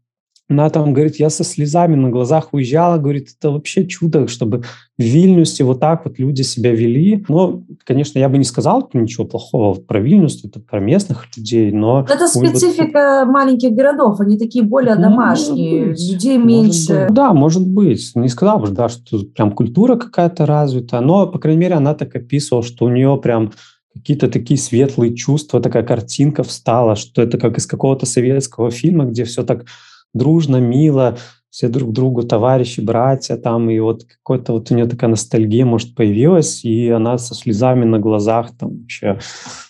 Она 0.51 0.69
там 0.69 0.91
говорит, 0.91 1.15
я 1.15 1.29
со 1.29 1.45
слезами 1.45 1.95
на 1.95 2.09
глазах 2.09 2.49
уезжала, 2.51 2.97
говорит, 2.97 3.29
это 3.37 3.51
вообще 3.51 3.87
чудо, 3.87 4.27
чтобы 4.27 4.63
в 4.97 5.01
Вильнюсе 5.01 5.63
вот 5.63 5.79
так 5.79 6.03
вот 6.03 6.19
люди 6.19 6.41
себя 6.41 6.71
вели. 6.71 7.23
Но, 7.29 7.63
конечно, 7.85 8.19
я 8.19 8.27
бы 8.27 8.37
не 8.37 8.43
сказал 8.43 8.89
ничего 8.91 9.25
плохого 9.25 9.75
про 9.75 10.01
Вильнюс, 10.01 10.43
это 10.43 10.59
про 10.59 10.81
местных 10.81 11.25
людей, 11.37 11.71
но... 11.71 12.05
Это 12.07 12.27
специфика 12.27 13.23
вот... 13.25 13.31
маленьких 13.31 13.71
городов, 13.71 14.19
они 14.19 14.37
такие 14.37 14.65
более 14.65 14.95
ну, 14.95 15.03
домашние, 15.03 15.85
быть, 15.85 16.11
людей 16.11 16.37
меньше. 16.37 17.05
Быть. 17.07 17.15
Да, 17.15 17.33
может 17.33 17.65
быть. 17.65 18.11
Не 18.15 18.27
сказал 18.27 18.59
бы, 18.59 18.67
да, 18.67 18.89
что 18.89 19.19
прям 19.33 19.53
культура 19.53 19.95
какая-то 19.95 20.45
развита, 20.45 20.99
но, 20.99 21.27
по 21.27 21.39
крайней 21.39 21.61
мере, 21.61 21.75
она 21.75 21.93
так 21.93 22.13
описывала, 22.13 22.61
что 22.61 22.85
у 22.85 22.89
нее 22.89 23.17
прям 23.23 23.53
какие-то 23.93 24.27
такие 24.27 24.59
светлые 24.59 25.15
чувства, 25.15 25.61
такая 25.61 25.83
картинка 25.83 26.43
встала, 26.43 26.97
что 26.97 27.21
это 27.21 27.37
как 27.37 27.57
из 27.57 27.65
какого-то 27.65 28.05
советского 28.05 28.69
фильма, 28.69 29.05
где 29.05 29.23
все 29.23 29.43
так 29.43 29.65
дружно, 30.13 30.57
мило, 30.57 31.17
все 31.51 31.67
друг 31.67 31.91
другу 31.91 32.23
товарищи, 32.23 32.79
братья 32.79 33.35
там, 33.35 33.69
и 33.69 33.77
вот 33.79 34.05
какой-то 34.05 34.53
вот 34.53 34.71
у 34.71 34.73
нее 34.73 34.85
такая 34.85 35.09
ностальгия, 35.09 35.65
может, 35.65 35.95
появилась, 35.95 36.63
и 36.63 36.89
она 36.89 37.17
со 37.17 37.35
слезами 37.35 37.83
на 37.83 37.99
глазах 37.99 38.51
там 38.57 38.79
вообще. 38.79 39.19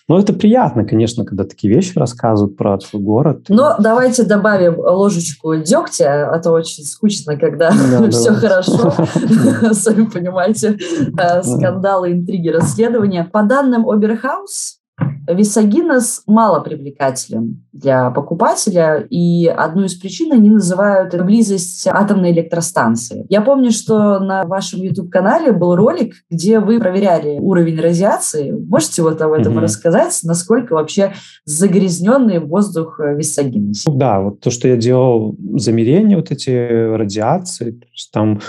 Ну, 0.07 0.17
это 0.19 0.33
приятно, 0.33 0.85
конечно, 0.85 1.25
когда 1.25 1.43
такие 1.43 1.73
вещи 1.73 1.97
рассказывают 1.97 2.55
про 2.55 2.77
твой 2.77 3.01
город. 3.01 3.45
Но 3.49 3.75
давайте 3.79 4.23
добавим 4.23 4.77
ложечку 4.77 5.55
дегтя, 5.55 6.29
а 6.29 6.37
то 6.39 6.51
очень 6.51 6.83
скучно, 6.83 7.35
когда 7.35 7.71
да, 7.71 8.07
все 8.11 8.33
хорошо, 8.33 8.91
сами 9.71 10.05
понимаете, 10.05 10.77
э, 11.17 11.41
скандалы, 11.41 12.11
интриги, 12.11 12.49
расследования. 12.49 13.23
По 13.23 13.41
данным 13.41 13.89
Оберхаус, 13.89 14.80
Висагинос 15.27 16.23
мало 16.27 16.59
привлекателен 16.59 17.63
для 17.71 18.09
покупателя, 18.11 19.05
и 19.09 19.47
одну 19.47 19.85
из 19.85 19.95
причин 19.95 20.31
они 20.33 20.49
называют 20.49 21.15
близость 21.23 21.87
атомной 21.87 22.31
электростанции. 22.31 23.25
Я 23.29 23.41
помню, 23.41 23.71
что 23.71 24.19
на 24.19 24.43
вашем 24.43 24.81
YouTube-канале 24.81 25.51
был 25.51 25.75
ролик, 25.75 26.15
где 26.29 26.59
вы 26.59 26.79
проверяли 26.79 27.39
уровень 27.39 27.79
радиации. 27.79 28.51
Можете 28.51 29.03
вот 29.03 29.21
об 29.21 29.33
этом 29.33 29.57
mm-hmm. 29.57 29.61
рассказать, 29.61 30.19
насколько 30.23 30.73
вообще 30.73 31.13
загрязненный 31.45 32.39
воздух 32.39 32.99
в 32.99 33.15
Висагиносе? 33.15 33.91
Да, 33.93 34.19
вот 34.21 34.39
то, 34.39 34.49
что 34.49 34.67
я 34.67 34.75
делал 34.75 35.35
замерения 35.55 36.17
вот 36.17 36.31
эти 36.31 36.49
радиации, 36.95 37.79
там 38.11 38.41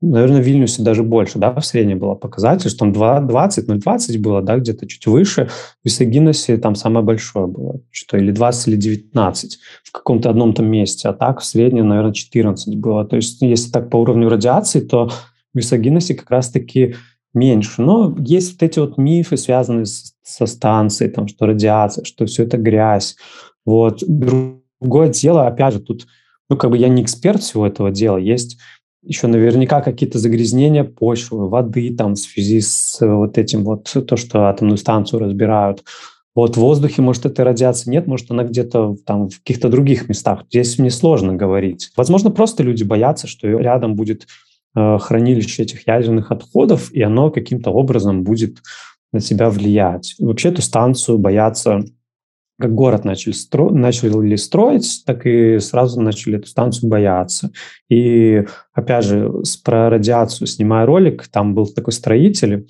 наверное, 0.00 0.40
в 0.40 0.44
Вильнюсе 0.44 0.82
даже 0.82 1.02
больше, 1.02 1.38
да, 1.38 1.52
в 1.52 1.64
среднем 1.64 1.98
было 1.98 2.14
показатель, 2.14 2.70
что 2.70 2.80
там 2.80 2.92
20, 2.92 3.68
0,20 3.68 4.18
было, 4.20 4.42
да, 4.42 4.56
где-то 4.58 4.86
чуть 4.86 5.06
выше. 5.06 5.48
В 5.82 5.86
Висагиносе 5.86 6.56
там 6.56 6.74
самое 6.74 7.04
большое 7.04 7.46
было, 7.46 7.80
что 7.90 8.16
или 8.16 8.30
20, 8.30 8.68
или 8.68 8.76
19 8.76 9.58
в 9.84 9.92
каком-то 9.92 10.30
одном 10.30 10.52
там 10.52 10.66
месте, 10.66 11.08
а 11.08 11.12
так 11.12 11.40
в 11.40 11.44
среднем, 11.44 11.88
наверное, 11.88 12.12
14 12.12 12.76
было. 12.76 13.04
То 13.04 13.16
есть 13.16 13.42
если 13.42 13.70
так 13.70 13.90
по 13.90 13.96
уровню 13.96 14.28
радиации, 14.28 14.80
то 14.80 15.08
в 15.08 15.58
Висагиносе 15.58 16.14
как 16.14 16.30
раз-таки 16.30 16.94
меньше. 17.34 17.82
Но 17.82 18.14
есть 18.18 18.52
вот 18.52 18.62
эти 18.62 18.78
вот 18.78 18.98
мифы, 18.98 19.36
связанные 19.36 19.86
со 19.86 20.46
станцией, 20.46 21.10
там, 21.10 21.26
что 21.28 21.46
радиация, 21.46 22.04
что 22.04 22.26
все 22.26 22.44
это 22.44 22.56
грязь. 22.56 23.16
Вот. 23.64 24.02
Другое 24.06 25.08
дело, 25.08 25.46
опять 25.46 25.74
же, 25.74 25.80
тут, 25.80 26.06
ну, 26.48 26.56
как 26.56 26.70
бы 26.70 26.78
я 26.78 26.88
не 26.88 27.02
эксперт 27.02 27.42
всего 27.42 27.66
этого 27.66 27.90
дела, 27.90 28.18
есть 28.18 28.58
еще 29.02 29.26
наверняка 29.26 29.80
какие-то 29.80 30.18
загрязнения 30.18 30.84
почвы, 30.84 31.48
воды 31.48 31.94
там 31.96 32.14
в 32.14 32.18
связи 32.18 32.60
с 32.60 32.98
вот 33.00 33.38
этим 33.38 33.64
вот, 33.64 33.92
то, 34.06 34.16
что 34.16 34.48
атомную 34.48 34.76
станцию 34.76 35.20
разбирают. 35.20 35.84
Вот 36.34 36.56
в 36.56 36.60
воздухе, 36.60 37.02
может, 37.02 37.26
этой 37.26 37.44
радиации 37.44 37.90
нет, 37.90 38.06
может, 38.06 38.30
она 38.30 38.44
где-то 38.44 38.96
там 39.04 39.28
в 39.28 39.38
каких-то 39.38 39.68
других 39.68 40.08
местах. 40.08 40.44
Здесь 40.48 40.78
мне 40.78 40.90
сложно 40.90 41.34
говорить. 41.34 41.90
Возможно, 41.96 42.30
просто 42.30 42.62
люди 42.62 42.84
боятся, 42.84 43.26
что 43.26 43.48
рядом 43.48 43.96
будет 43.96 44.26
э, 44.76 44.98
хранилище 44.98 45.62
этих 45.62 45.86
ядерных 45.86 46.30
отходов, 46.30 46.92
и 46.92 47.02
оно 47.02 47.30
каким-то 47.30 47.70
образом 47.70 48.22
будет 48.22 48.58
на 49.12 49.20
себя 49.20 49.50
влиять. 49.50 50.14
Вообще 50.18 50.50
эту 50.50 50.62
станцию 50.62 51.18
боятся 51.18 51.84
как 52.58 52.74
город 52.74 53.04
начали, 53.04 53.32
стро... 53.32 53.70
начали 53.70 54.36
строить, 54.36 55.02
так 55.06 55.26
и 55.26 55.58
сразу 55.60 56.00
начали 56.00 56.38
эту 56.38 56.48
станцию 56.48 56.90
бояться. 56.90 57.50
И, 57.88 58.44
опять 58.72 59.04
же, 59.04 59.32
про 59.64 59.88
радиацию 59.90 60.46
снимая 60.46 60.84
ролик, 60.84 61.28
там 61.28 61.54
был 61.54 61.66
такой 61.66 61.92
строитель, 61.92 62.66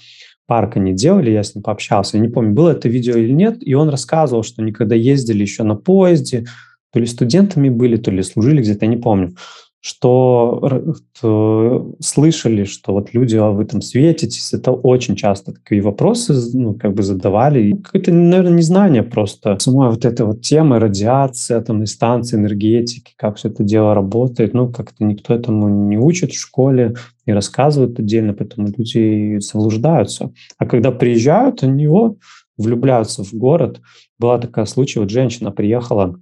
парк 0.47 0.77
они 0.77 0.93
делали, 0.93 1.31
я 1.31 1.43
с 1.43 1.55
ним 1.55 1.63
пообщался, 1.63 2.17
я 2.17 2.23
не 2.23 2.29
помню, 2.29 2.53
было 2.53 2.71
это 2.71 2.89
видео 2.89 3.17
или 3.17 3.33
нет, 3.33 3.59
и 3.61 3.75
он 3.75 3.89
рассказывал, 3.89 4.43
что 4.43 4.63
они 4.63 4.73
когда 4.73 4.95
ездили 4.95 5.43
еще 5.43 5.63
на 5.63 5.75
поезде, 5.75 6.47
то 6.93 6.99
ли 6.99 7.07
студентами 7.07 7.69
были, 7.69 7.97
то 7.97 8.11
ли 8.11 8.23
служили 8.23 8.63
где-то, 8.63 8.87
я 8.87 8.91
не 8.91 8.97
помню, 8.97 9.35
что, 9.81 10.97
что 11.15 11.95
слышали, 12.01 12.65
что 12.65 12.93
вот 12.93 13.15
люди, 13.15 13.37
а 13.37 13.51
вы 13.51 13.65
там 13.65 13.81
светитесь, 13.81 14.53
это 14.53 14.73
очень 14.73 15.15
часто 15.15 15.53
такие 15.53 15.81
вопросы 15.81 16.35
ну, 16.53 16.75
как 16.75 16.95
бы 16.95 17.03
задавали. 17.03 17.73
Какое-то, 17.73 18.13
наверное, 18.13 18.59
незнание 18.59 19.05
просто 19.05 19.57
самой 19.61 19.91
вот 19.91 20.05
этой 20.05 20.27
вот 20.27 20.41
темы 20.41 20.81
радиации, 20.81 21.55
атомной 21.55 21.87
станции, 21.87 22.37
энергетики, 22.37 23.13
как 23.17 23.37
все 23.37 23.49
это 23.49 23.63
дело 23.63 23.95
работает. 23.95 24.53
Ну, 24.53 24.69
как-то 24.71 25.05
никто 25.05 25.33
этому 25.33 25.69
не 25.69 25.97
учит 25.97 26.33
в 26.33 26.41
школе 26.41 26.97
и 27.25 27.33
рассказывают 27.33 28.01
отдельно, 28.01 28.35
поэтому 28.35 28.69
люди 28.77 29.39
заблуждаются. 29.39 30.33
А 30.59 30.67
когда 30.67 30.91
приезжают, 30.91 31.63
они 31.63 31.85
его 31.85 32.17
влюбляются 32.57 33.23
в 33.23 33.33
город. 33.33 33.81
Была 34.19 34.39
такая 34.39 34.65
случай, 34.65 34.99
вот 34.99 35.11
женщина 35.11 35.53
приехала, 35.53 36.19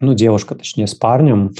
ну, 0.00 0.14
девушка, 0.14 0.56
точнее, 0.56 0.88
с 0.88 0.94
парнем, 0.94 1.52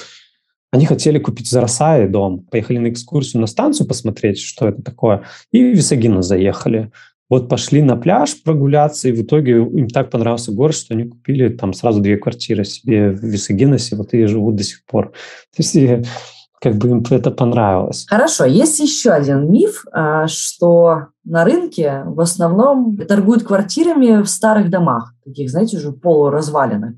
они 0.73 0.87
хотели 0.87 1.19
купить 1.19 1.49
Зарасае 1.49 2.09
дом, 2.09 2.47
поехали 2.51 2.79
на 2.79 2.89
экскурсию 2.91 3.41
на 3.41 3.47
станцию 3.47 3.87
посмотреть, 3.89 4.41
что 4.41 4.69
это 4.69 4.83
такое, 4.83 5.25
и 5.51 5.63
в 5.63 5.77
Висагино 5.77 6.23
заехали. 6.23 6.91
Вот 7.29 7.49
пошли 7.49 7.81
на 7.81 7.97
пляж 7.97 8.43
прогуляться, 8.43 9.09
и 9.09 9.13
в 9.13 9.23
итоге 9.23 9.59
им 9.59 9.89
так 9.89 10.11
понравился 10.11 10.51
город, 10.51 10.75
что 10.75 10.95
они 10.95 11.05
купили 11.05 11.49
там 11.49 11.73
сразу 11.73 12.01
две 12.01 12.17
квартиры 12.17 12.65
себе 12.65 13.11
в 13.11 13.23
Висагиносе, 13.23 13.95
вот 13.95 14.13
и 14.15 14.27
живут 14.27 14.57
до 14.57 14.65
сих 14.65 14.85
пор. 14.85 15.13
То 15.57 15.63
есть 15.63 15.77
как 16.61 16.77
бы 16.77 16.91
им 16.91 17.05
это 17.09 17.31
понравилось. 17.31 18.07
Хорошо, 18.09 18.45
есть 18.45 18.81
еще 18.81 19.11
один 19.11 19.51
миф, 19.51 19.85
а, 19.93 20.27
что 20.29 21.07
на 21.25 21.45
рынке 21.45 22.03
в 22.07 22.21
основном 22.21 22.97
торгуют 22.97 23.43
квартирами 23.43 24.23
в 24.23 24.29
старых 24.29 24.71
домах, 24.71 25.15
таких, 25.25 25.51
знаете, 25.51 25.77
уже 25.77 25.93
полуразваленных. 25.93 26.95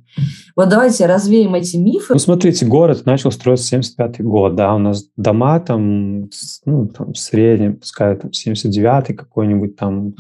Вот 0.55 0.69
давайте 0.69 1.07
развеем 1.07 1.55
эти 1.55 1.76
мифы. 1.76 2.12
Ну, 2.12 2.19
смотрите, 2.19 2.64
город 2.64 3.05
начал 3.05 3.33
строиться 3.33 3.67
75 3.67 4.23
год, 4.23 4.55
да, 4.55 4.75
у 4.75 4.79
нас 4.79 5.07
дома 5.17 5.59
там, 5.61 6.31
ну, 6.64 6.88
там 6.88 7.12
в 7.12 7.19
среднем, 7.19 7.76
пускай 7.76 8.17
там 8.17 8.31
79-й 8.31 9.14
какой-нибудь 9.14 9.76
там, 9.76 10.14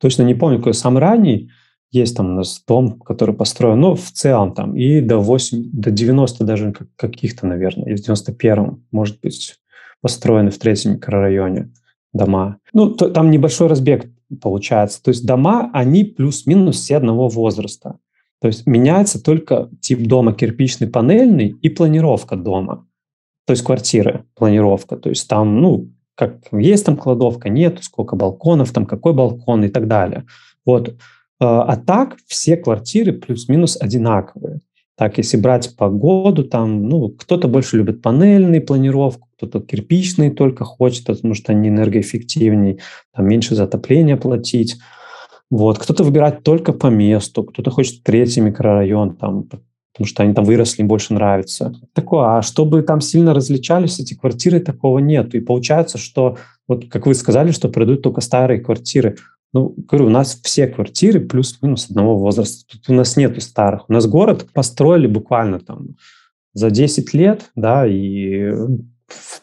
точно 0.00 0.22
не 0.22 0.34
помню, 0.34 0.58
какой 0.58 0.74
самый 0.74 1.00
ранний, 1.00 1.50
есть 1.90 2.16
там 2.16 2.32
у 2.32 2.34
нас 2.36 2.62
дом, 2.66 3.00
который 3.00 3.34
построен, 3.34 3.80
ну, 3.80 3.94
в 3.94 4.10
целом 4.12 4.54
там, 4.54 4.76
и 4.76 5.00
до 5.00 5.18
8, 5.18 5.70
до 5.72 5.90
90 5.90 6.44
даже 6.44 6.74
каких-то, 6.96 7.46
наверное, 7.46 7.92
и 7.92 7.96
в 7.96 8.08
91-м, 8.08 8.84
может 8.92 9.20
быть, 9.20 9.56
построены 10.00 10.50
в 10.50 10.58
третьем 10.58 10.92
микрорайоне 10.92 11.70
дома. 12.12 12.58
Ну, 12.72 12.90
то, 12.90 13.10
там 13.10 13.30
небольшой 13.30 13.68
разбег 13.68 14.10
получается. 14.40 15.02
То 15.02 15.10
есть 15.10 15.26
дома, 15.26 15.70
они 15.72 16.04
плюс-минус 16.04 16.76
все 16.76 16.96
одного 16.96 17.28
возраста. 17.28 17.98
То 18.40 18.48
есть 18.48 18.66
меняется 18.66 19.22
только 19.22 19.70
тип 19.80 20.06
дома 20.06 20.32
кирпичный, 20.32 20.88
панельный 20.88 21.48
и 21.48 21.68
планировка 21.68 22.36
дома. 22.36 22.86
То 23.46 23.52
есть 23.52 23.64
квартиры, 23.64 24.24
планировка. 24.34 24.96
То 24.96 25.08
есть 25.08 25.28
там, 25.28 25.60
ну, 25.60 25.90
как 26.14 26.38
есть 26.52 26.84
там 26.84 26.96
кладовка, 26.96 27.48
нет, 27.48 27.78
сколько 27.82 28.16
балконов, 28.16 28.72
там 28.72 28.86
какой 28.86 29.14
балкон 29.14 29.64
и 29.64 29.68
так 29.68 29.88
далее. 29.88 30.26
Вот 30.64 30.94
а, 31.40 31.62
а 31.62 31.76
так 31.76 32.16
все 32.26 32.56
квартиры 32.56 33.12
плюс-минус 33.12 33.76
одинаковые. 33.80 34.60
Так, 34.98 35.16
если 35.18 35.36
брать 35.36 35.76
по 35.76 35.88
году, 35.88 36.42
там, 36.42 36.88
ну, 36.88 37.10
кто-то 37.10 37.46
больше 37.46 37.76
любит 37.76 38.02
панельную 38.02 38.60
планировку, 38.66 39.28
кто-то 39.36 39.60
кирпичный 39.60 40.30
только 40.30 40.64
хочет, 40.64 41.06
потому 41.06 41.34
что 41.34 41.52
они 41.52 41.68
энергоэффективнее, 41.68 42.78
там 43.14 43.28
меньше 43.28 43.54
за 43.54 43.62
отопление 43.62 44.16
платить. 44.16 44.76
Вот. 45.50 45.78
Кто-то 45.78 46.02
выбирает 46.02 46.42
только 46.42 46.72
по 46.72 46.88
месту, 46.88 47.44
кто-то 47.44 47.70
хочет 47.70 48.02
третий 48.02 48.40
микрорайон, 48.40 49.14
там, 49.14 49.44
потому 49.44 50.06
что 50.06 50.24
они 50.24 50.34
там 50.34 50.44
выросли, 50.44 50.82
им 50.82 50.88
больше 50.88 51.14
нравится. 51.14 51.72
Такое, 51.92 52.36
а 52.36 52.42
чтобы 52.42 52.82
там 52.82 53.00
сильно 53.00 53.32
различались 53.32 54.00
эти 54.00 54.14
квартиры, 54.14 54.58
такого 54.58 54.98
нет. 54.98 55.32
И 55.32 55.38
получается, 55.38 55.98
что, 55.98 56.38
вот 56.66 56.88
как 56.90 57.06
вы 57.06 57.14
сказали, 57.14 57.52
что 57.52 57.68
продают 57.68 58.02
только 58.02 58.20
старые 58.20 58.60
квартиры. 58.60 59.16
Ну, 59.52 59.74
говорю, 59.76 60.06
у 60.06 60.10
нас 60.10 60.38
все 60.42 60.66
квартиры 60.66 61.20
плюс-минус 61.20 61.88
одного 61.90 62.18
возраста. 62.18 62.64
Тут 62.70 62.88
у 62.88 62.94
нас 62.94 63.16
нету 63.16 63.40
старых. 63.40 63.88
У 63.88 63.92
нас 63.92 64.06
город 64.06 64.46
построили 64.52 65.06
буквально 65.06 65.58
там 65.60 65.96
за 66.52 66.70
10 66.70 67.14
лет, 67.14 67.50
да, 67.54 67.86
и 67.86 68.52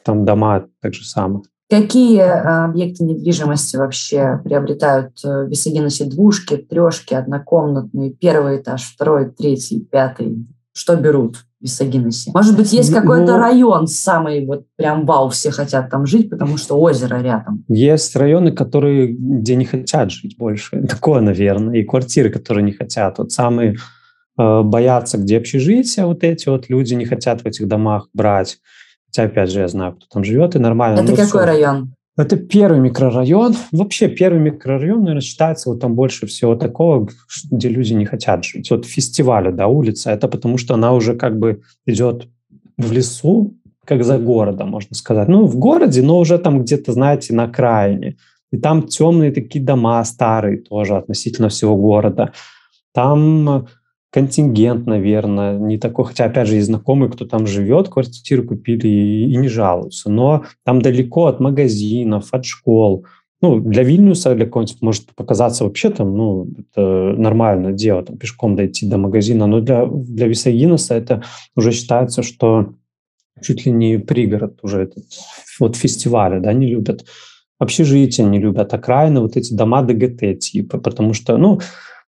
там 0.04 0.26
дома 0.26 0.68
так 0.82 0.94
же 0.94 1.06
самое. 1.06 1.44
Какие 1.68 2.20
а, 2.20 2.66
объекты 2.66 3.04
недвижимости 3.04 3.76
вообще 3.76 4.40
приобретают 4.44 5.14
э, 5.26 5.46
в 5.46 5.50
Висагиносе? 5.50 6.06
Двушки, 6.06 6.58
трешки, 6.58 7.16
однокомнатные, 7.16 8.12
первый 8.12 8.58
этаж, 8.58 8.84
второй, 8.84 9.32
третий, 9.32 9.80
пятый? 9.80 10.46
Что 10.74 10.96
берут? 10.96 11.38
Висагиносе. 11.66 12.32
Может 12.34 12.56
быть, 12.56 12.72
есть 12.72 12.94
какой-то 12.94 13.34
ну, 13.34 13.38
район 13.38 13.88
самый 13.88 14.46
вот 14.46 14.66
прям 14.76 15.06
вау, 15.06 15.30
все 15.30 15.52
хотят 15.52 15.90
там 15.90 16.06
жить, 16.06 16.30
потому 16.30 16.58
что 16.58 16.80
озеро 16.80 17.22
рядом. 17.22 17.66
Есть 17.68 18.16
районы, 18.16 18.52
которые, 18.52 19.08
где 19.08 19.56
не 19.56 19.66
хотят 19.66 20.12
жить 20.12 20.38
больше. 20.38 20.82
Такое, 20.88 21.22
наверное. 21.22 21.76
И 21.76 21.84
квартиры, 21.84 22.30
которые 22.30 22.64
не 22.64 22.72
хотят. 22.72 23.18
Вот 23.18 23.32
самые 23.32 23.78
э, 24.38 24.62
боятся, 24.62 25.18
где 25.18 25.38
общежития, 25.38 26.06
вот 26.06 26.24
эти 26.24 26.48
вот 26.50 26.70
люди 26.70 26.94
не 26.94 27.06
хотят 27.06 27.42
в 27.42 27.46
этих 27.46 27.68
домах 27.68 28.10
брать. 28.14 28.60
Хотя, 29.08 29.24
опять 29.24 29.50
же, 29.50 29.62
я 29.62 29.68
знаю, 29.68 29.94
кто 29.94 30.06
там 30.12 30.24
живет, 30.24 30.56
и 30.56 30.60
нормально. 30.60 31.00
Это 31.00 31.12
ну, 31.12 31.16
какой 31.16 31.26
все. 31.26 31.46
район? 31.46 31.95
Это 32.18 32.38
первый 32.38 32.80
микрорайон. 32.80 33.56
Вообще 33.74 34.08
первый 34.08 34.40
микрорайон, 34.40 35.00
наверное, 35.00 35.22
считается 35.22 35.70
вот 35.70 35.82
там 35.82 35.96
больше 35.96 36.28
всего 36.28 36.56
такого, 36.56 37.10
где 37.52 37.68
люди 37.68 37.94
не 37.94 38.06
хотят 38.06 38.46
жить. 38.46 38.72
Вот 38.72 38.86
фестиваля, 38.86 39.52
да, 39.52 39.68
улица, 39.68 40.12
это 40.12 40.30
потому 40.30 40.58
что 40.58 40.76
она 40.76 40.94
уже 40.94 41.16
как 41.16 41.38
бы 41.38 41.62
идет 41.86 42.30
в 42.78 42.92
лесу, 42.92 43.54
как 43.84 44.04
за 44.04 44.18
городом, 44.18 44.70
можно 44.70 44.96
сказать. 44.96 45.28
Ну, 45.28 45.46
в 45.46 45.58
городе, 45.58 46.02
но 46.02 46.18
уже 46.20 46.38
там 46.38 46.64
где-то, 46.64 46.94
знаете, 46.94 47.34
на 47.34 47.44
окраине. 47.44 48.16
И 48.52 48.58
там 48.58 48.84
темные 48.84 49.32
такие 49.32 49.64
дома 49.64 50.04
старые 50.06 50.58
тоже 50.58 50.96
относительно 50.96 51.50
всего 51.50 51.76
города. 51.76 52.32
Там 52.94 53.68
контингент, 54.16 54.86
наверное, 54.86 55.60
не 55.60 55.78
такой, 55.78 56.06
хотя, 56.06 56.24
опять 56.24 56.48
же, 56.48 56.56
есть 56.56 56.68
знакомые, 56.68 57.12
кто 57.12 57.26
там 57.26 57.46
живет, 57.46 57.90
квартиру 57.90 58.48
купили 58.48 58.88
и, 58.88 59.34
и 59.34 59.36
не 59.36 59.50
жалуются, 59.50 60.10
но 60.10 60.46
там 60.64 60.82
далеко 60.82 61.26
от 61.26 61.42
магазинов, 61.42 62.30
от 62.32 62.46
школ, 62.46 63.06
ну, 63.42 63.60
для 63.60 63.84
Вильнюса, 63.84 64.34
для 64.34 64.46
кого-нибудь 64.46 64.82
может 64.82 65.14
показаться 65.16 65.66
вообще 65.66 65.90
там, 65.90 66.16
ну, 66.16 66.48
это 66.58 67.14
нормальное 67.18 67.74
дело, 67.74 68.04
там, 68.04 68.18
пешком 68.18 68.56
дойти 68.56 68.88
до 68.88 68.98
магазина, 68.98 69.48
но 69.48 69.60
для, 69.60 69.86
для 69.86 70.28
Висагинеса 70.28 70.96
это 70.96 71.22
уже 71.58 71.74
считается, 71.74 72.24
что 72.24 72.74
чуть 73.42 73.66
ли 73.66 73.74
не 73.74 74.00
пригород 74.00 74.60
уже 74.64 74.84
этот, 74.84 75.04
вот 75.60 75.76
фестивали, 75.76 76.40
да, 76.40 76.54
не 76.54 76.68
любят. 76.68 77.04
Общежития 77.60 78.26
не 78.26 78.40
любят, 78.40 78.74
окраины, 78.74 79.20
вот 79.20 79.36
эти 79.36 79.54
дома 79.54 79.82
ДГТ 79.82 80.40
типа, 80.40 80.78
потому 80.78 81.14
что, 81.14 81.36
ну, 81.36 81.60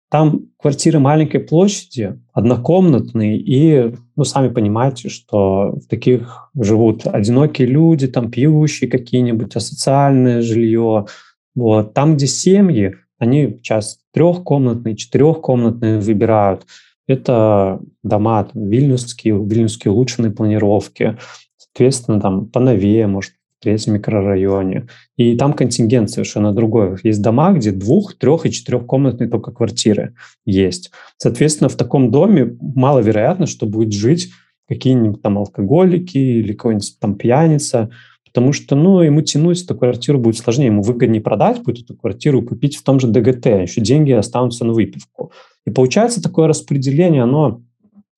там 0.09 0.47
квартиры 0.59 0.99
маленькой 0.99 1.39
площади, 1.39 2.19
однокомнатные, 2.31 3.37
и, 3.37 3.95
ну, 4.15 4.23
сами 4.23 4.49
понимаете, 4.49 5.09
что 5.09 5.71
в 5.71 5.87
таких 5.87 6.51
живут 6.59 7.07
одинокие 7.07 7.67
люди, 7.67 8.07
там 8.07 8.31
пьющие 8.31 8.89
какие-нибудь, 8.89 9.55
асоциальное 9.55 10.41
жилье. 10.41 11.07
Вот. 11.55 11.93
Там, 11.93 12.15
где 12.15 12.27
семьи, 12.27 12.95
они 13.17 13.57
сейчас 13.61 13.99
трехкомнатные, 14.13 14.95
четырехкомнатные 14.95 15.99
выбирают. 15.99 16.65
Это 17.07 17.79
дома 18.03 18.43
там, 18.43 18.67
вильнюсские, 18.67 19.35
вильнюсские 19.43 19.91
улучшенные 19.91 20.31
планировки. 20.31 21.17
Соответственно, 21.57 22.21
там 22.21 22.47
поновее, 22.47 23.07
может, 23.07 23.33
третьем 23.65 23.95
микрорайоне. 23.95 24.87
И 25.17 25.35
там 25.35 25.53
контингент 25.53 26.09
совершенно 26.09 26.53
другой. 26.53 26.97
Есть 27.03 27.21
дома, 27.21 27.51
где 27.51 27.71
двух, 27.71 28.13
трех 28.13 28.45
и 28.45 28.51
четырехкомнатные 28.51 29.29
только 29.29 29.51
квартиры 29.51 30.13
есть. 30.45 30.91
Соответственно, 31.17 31.69
в 31.69 31.75
таком 31.75 32.11
доме 32.11 32.55
маловероятно, 32.61 33.47
что 33.47 33.65
будет 33.65 33.91
жить 33.91 34.29
какие-нибудь 34.67 35.21
там 35.21 35.37
алкоголики 35.37 36.17
или 36.17 36.53
какой-нибудь 36.53 36.97
там 36.99 37.15
пьяница, 37.15 37.89
потому 38.25 38.53
что, 38.53 38.75
ну, 38.75 39.01
ему 39.01 39.21
тянуть 39.21 39.63
эту 39.63 39.75
квартиру 39.75 40.19
будет 40.19 40.37
сложнее, 40.37 40.67
ему 40.67 40.81
выгоднее 40.81 41.21
продать 41.21 41.63
будет 41.63 41.85
эту 41.85 41.95
квартиру 41.95 42.41
купить 42.41 42.75
в 42.75 42.83
том 42.83 42.99
же 42.99 43.07
ДГТ, 43.07 43.45
еще 43.45 43.81
деньги 43.81 44.11
останутся 44.11 44.65
на 44.65 44.73
выпивку. 44.73 45.31
И 45.65 45.71
получается 45.71 46.21
такое 46.21 46.47
распределение, 46.47 47.23
оно, 47.23 47.61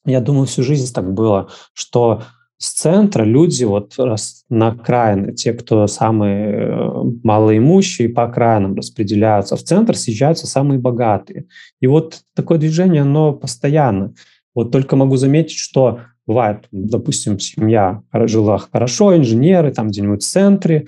я 0.05 0.21
думаю, 0.21 0.45
всю 0.45 0.63
жизнь 0.63 0.93
так 0.93 1.13
было, 1.13 1.49
что 1.73 2.23
с 2.59 2.73
центра 2.73 3.23
люди 3.23 3.63
вот 3.63 3.95
на 4.49 4.69
окраины, 4.69 5.33
те, 5.33 5.53
кто 5.53 5.85
самые 5.85 6.53
э, 6.53 7.03
малоимущие, 7.23 8.09
по 8.09 8.23
окраинам 8.23 8.75
распределяются. 8.75 9.55
В 9.55 9.63
центр 9.63 9.95
съезжаются 9.95 10.47
самые 10.47 10.79
богатые. 10.79 11.45
И 11.81 11.87
вот 11.87 12.21
такое 12.35 12.57
движение, 12.57 13.03
оно 13.03 13.33
постоянно. 13.33 14.13
Вот 14.55 14.71
только 14.71 14.95
могу 14.95 15.17
заметить, 15.17 15.57
что 15.57 15.99
бывает, 16.25 16.65
допустим, 16.71 17.39
семья 17.39 18.01
жила 18.11 18.57
хорошо, 18.57 19.15
инженеры 19.15 19.71
там 19.71 19.89
где-нибудь 19.89 20.23
в 20.23 20.27
центре, 20.27 20.87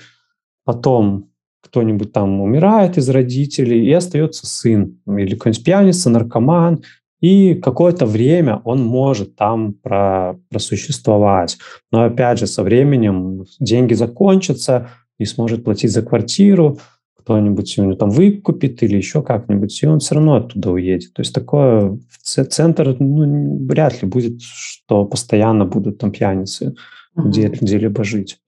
потом 0.65 1.29
кто-нибудь 1.61 2.11
там 2.13 2.41
умирает 2.41 2.97
из 2.97 3.09
родителей, 3.09 3.85
и 3.85 3.91
остается 3.93 4.47
сын 4.47 4.99
или 5.07 5.35
какой-нибудь 5.35 5.63
пьяница, 5.63 6.09
наркоман, 6.09 6.81
и 7.21 7.55
какое-то 7.55 8.05
время 8.05 8.61
он 8.63 8.83
может 8.83 9.35
там 9.35 9.73
про, 9.73 10.38
просуществовать. 10.49 11.57
Но 11.91 12.03
опять 12.03 12.39
же, 12.39 12.47
со 12.47 12.63
временем 12.63 13.45
деньги 13.59 13.93
закончатся, 13.93 14.89
не 15.17 15.25
сможет 15.25 15.63
платить 15.63 15.91
за 15.91 16.01
квартиру, 16.01 16.79
кто-нибудь 17.19 17.77
его 17.77 17.93
там 17.95 18.09
выкупит 18.09 18.81
или 18.81 18.97
еще 18.97 19.21
как-нибудь, 19.21 19.83
и 19.83 19.88
он 19.88 19.99
все 19.99 20.15
равно 20.15 20.35
оттуда 20.35 20.71
уедет. 20.71 21.13
То 21.13 21.21
есть 21.21 21.33
такое 21.33 21.99
центр 22.23 22.95
ну, 22.99 23.65
вряд 23.67 24.01
ли 24.01 24.07
будет, 24.07 24.41
что 24.41 25.05
постоянно 25.05 25.65
будут 25.65 25.97
там 25.97 26.11
пьяницы 26.11 26.73
где, 27.15 27.47
где-либо 27.47 28.03
жить. 28.03 28.39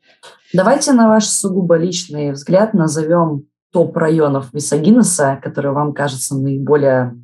Давайте 0.54 0.94
на 0.94 1.08
ваш 1.08 1.26
сугубо 1.26 1.78
личный 1.78 2.32
взгляд 2.32 2.74
назовем 2.74 3.46
топ 3.72 3.96
районов 3.96 4.54
Висагинеса, 4.54 5.40
которые 5.42 5.74
вам 5.74 5.94
кажутся 5.94 6.36
наиболее 6.36 7.16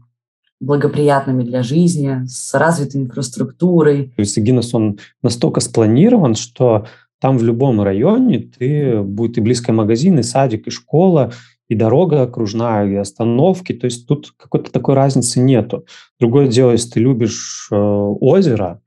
благоприятными 0.60 1.44
для 1.44 1.64
жизни, 1.64 2.26
с 2.26 2.54
развитой 2.54 3.02
инфраструктурой. 3.02 4.14
То 4.16 4.22
есть 4.22 4.38
Гиннес, 4.38 4.74
он 4.74 5.00
настолько 5.22 5.60
спланирован, 5.60 6.36
что 6.36 6.88
там 7.20 7.38
в 7.38 7.44
любом 7.44 7.82
районе 7.82 8.40
ты 8.40 9.02
будет 9.02 9.38
и 9.38 9.42
близкий 9.42 9.72
магазин, 9.72 10.20
и 10.20 10.24
садик, 10.24 10.68
и 10.68 10.72
школа, 10.72 11.32
и 11.68 11.76
дорога 11.76 12.24
окружная, 12.24 12.88
и 12.88 12.96
остановки. 12.96 13.74
То 13.74 13.86
есть 13.86 14.08
тут 14.08 14.34
какой-то 14.38 14.72
такой 14.72 14.96
разницы 14.96 15.40
нету. 15.40 15.86
Другое 16.20 16.48
дело, 16.48 16.72
если 16.72 16.92
ты 16.92 17.00
любишь 17.00 17.68
э, 17.72 17.76
озеро, 17.76 18.82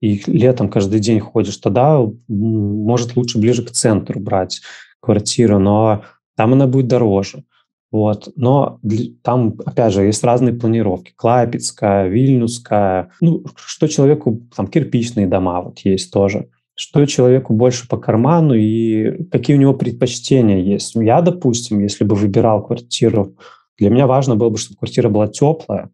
и 0.00 0.22
летом 0.26 0.68
каждый 0.68 1.00
день 1.00 1.20
ходишь, 1.20 1.56
тогда 1.56 2.06
может 2.28 3.16
лучше 3.16 3.38
ближе 3.38 3.64
к 3.64 3.70
центру 3.70 4.20
брать 4.20 4.60
квартиру, 5.00 5.58
но 5.58 6.02
там 6.36 6.52
она 6.52 6.66
будет 6.66 6.86
дороже. 6.86 7.44
Вот. 7.96 8.28
Но 8.36 8.78
там, 9.22 9.54
опять 9.64 9.94
же, 9.94 10.02
есть 10.02 10.22
разные 10.22 10.52
планировки. 10.52 11.14
Клайпецкая, 11.16 12.08
Вильнюсская. 12.08 13.10
Ну, 13.22 13.42
что 13.56 13.88
человеку, 13.88 14.42
там, 14.54 14.66
кирпичные 14.66 15.26
дома 15.26 15.62
вот 15.62 15.78
есть 15.78 16.12
тоже. 16.12 16.50
Что 16.74 17.06
человеку 17.06 17.54
больше 17.54 17.88
по 17.88 17.96
карману 17.96 18.52
и 18.52 19.24
какие 19.30 19.56
у 19.56 19.58
него 19.58 19.72
предпочтения 19.72 20.58
есть. 20.58 20.94
Я, 20.94 21.22
допустим, 21.22 21.80
если 21.80 22.04
бы 22.04 22.16
выбирал 22.16 22.62
квартиру, 22.62 23.34
для 23.78 23.88
меня 23.88 24.06
важно 24.06 24.36
было 24.36 24.50
бы, 24.50 24.58
чтобы 24.58 24.76
квартира 24.76 25.08
была 25.08 25.28
теплая, 25.28 25.88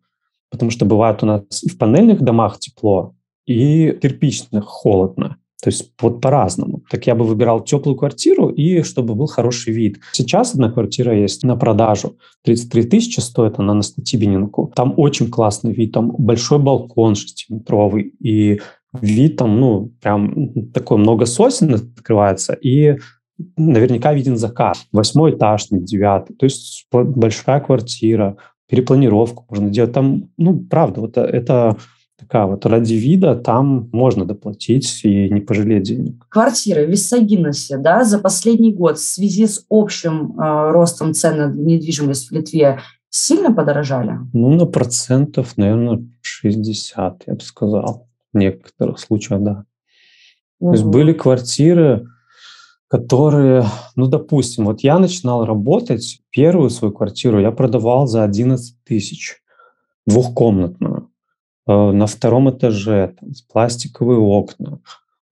потому 0.51 0.73
что 0.73 0.85
бывает 0.85 1.23
у 1.23 1.27
нас 1.27 1.63
и 1.63 1.69
в 1.69 1.79
панельных 1.79 2.21
домах 2.21 2.59
тепло, 2.59 3.15
и 3.47 3.93
кирпичных 3.93 4.65
холодно. 4.65 5.37
То 5.63 5.69
есть 5.71 5.93
вот 6.01 6.21
по-разному. 6.21 6.83
Так 6.91 7.07
я 7.07 7.15
бы 7.15 7.25
выбирал 7.25 7.61
теплую 7.63 7.97
квартиру 7.97 8.49
и 8.49 8.83
чтобы 8.83 9.15
был 9.15 9.27
хороший 9.27 9.73
вид. 9.73 10.01
Сейчас 10.13 10.55
одна 10.55 10.73
квартира 10.73 11.17
есть 11.17 11.45
на 11.45 11.57
продажу. 11.57 12.17
33 12.45 12.83
тысячи 12.83 13.21
стоит 13.21 13.61
она 13.61 13.75
на 13.75 13.83
Статибининку. 13.83 14.73
Там 14.75 14.95
очень 14.97 15.31
классный 15.31 15.73
вид. 15.73 15.93
Там 15.93 16.11
большой 16.19 16.59
балкон 16.59 17.15
шестиметровый. 17.15 18.13
И 18.19 18.61
вид 19.01 19.37
там, 19.37 19.61
ну, 19.61 19.93
прям 20.01 20.53
такой 20.73 20.99
много 20.99 21.27
сосен 21.27 21.75
открывается. 21.75 22.55
И 22.55 22.99
наверняка 23.57 24.15
виден 24.15 24.37
закат. 24.37 24.79
Восьмой 24.91 25.31
этаж, 25.31 25.71
не 25.71 25.79
девятый. 25.81 26.35
То 26.35 26.45
есть 26.45 26.89
большая 26.91 27.61
квартира, 27.61 28.37
перепланировку 28.69 29.47
можно 29.49 29.71
делать. 29.71 29.93
Там, 29.93 30.25
ну, 30.37 30.59
правда, 30.59 31.03
вот 31.03 31.17
это 31.17 31.77
такая 32.33 32.47
вот 32.47 32.65
ради 32.65 32.95
вида 32.95 33.35
там 33.35 33.91
можно 33.93 34.25
доплатить 34.25 35.01
и 35.05 35.29
не 35.29 35.41
пожалеть 35.41 35.83
денег. 35.83 36.27
Квартиры 36.31 36.87
в 36.87 36.91
Виссагиносе, 36.91 37.77
да, 37.77 38.05
за 38.05 38.19
последний 38.19 38.73
год 38.73 38.97
в 38.97 39.03
связи 39.03 39.47
с 39.47 39.67
общим 39.69 40.41
э, 40.41 40.71
ростом 40.71 41.13
цен 41.13 41.37
на 41.37 41.53
недвижимость 41.53 42.31
в 42.31 42.33
Литве 42.33 42.81
сильно 43.11 43.53
подорожали? 43.53 44.19
Ну, 44.33 44.55
на 44.55 44.65
процентов, 44.65 45.59
наверное, 45.59 46.09
60, 46.23 47.25
я 47.27 47.35
бы 47.35 47.41
сказал. 47.43 48.09
В 48.33 48.39
некоторых 48.39 48.99
случаях, 48.99 49.43
да. 49.43 49.65
Угу. 50.59 50.71
То 50.71 50.73
есть 50.73 50.85
были 50.85 51.13
квартиры, 51.13 52.09
которые, 52.89 53.67
ну, 53.95 54.07
допустим, 54.07 54.65
вот 54.65 54.81
я 54.81 54.99
начинал 54.99 55.45
работать, 55.45 56.23
первую 56.31 56.71
свою 56.71 56.95
квартиру 56.95 57.41
я 57.41 57.51
продавал 57.51 58.07
за 58.07 58.25
11 58.25 58.75
тысяч, 58.85 59.43
двухкомнатную. 60.07 61.12
Э, 61.67 61.93
на 61.93 62.07
втором 62.07 62.51
этаже, 62.51 63.15
там, 63.21 63.31
пластиковые 63.53 64.19
окна. 64.19 64.81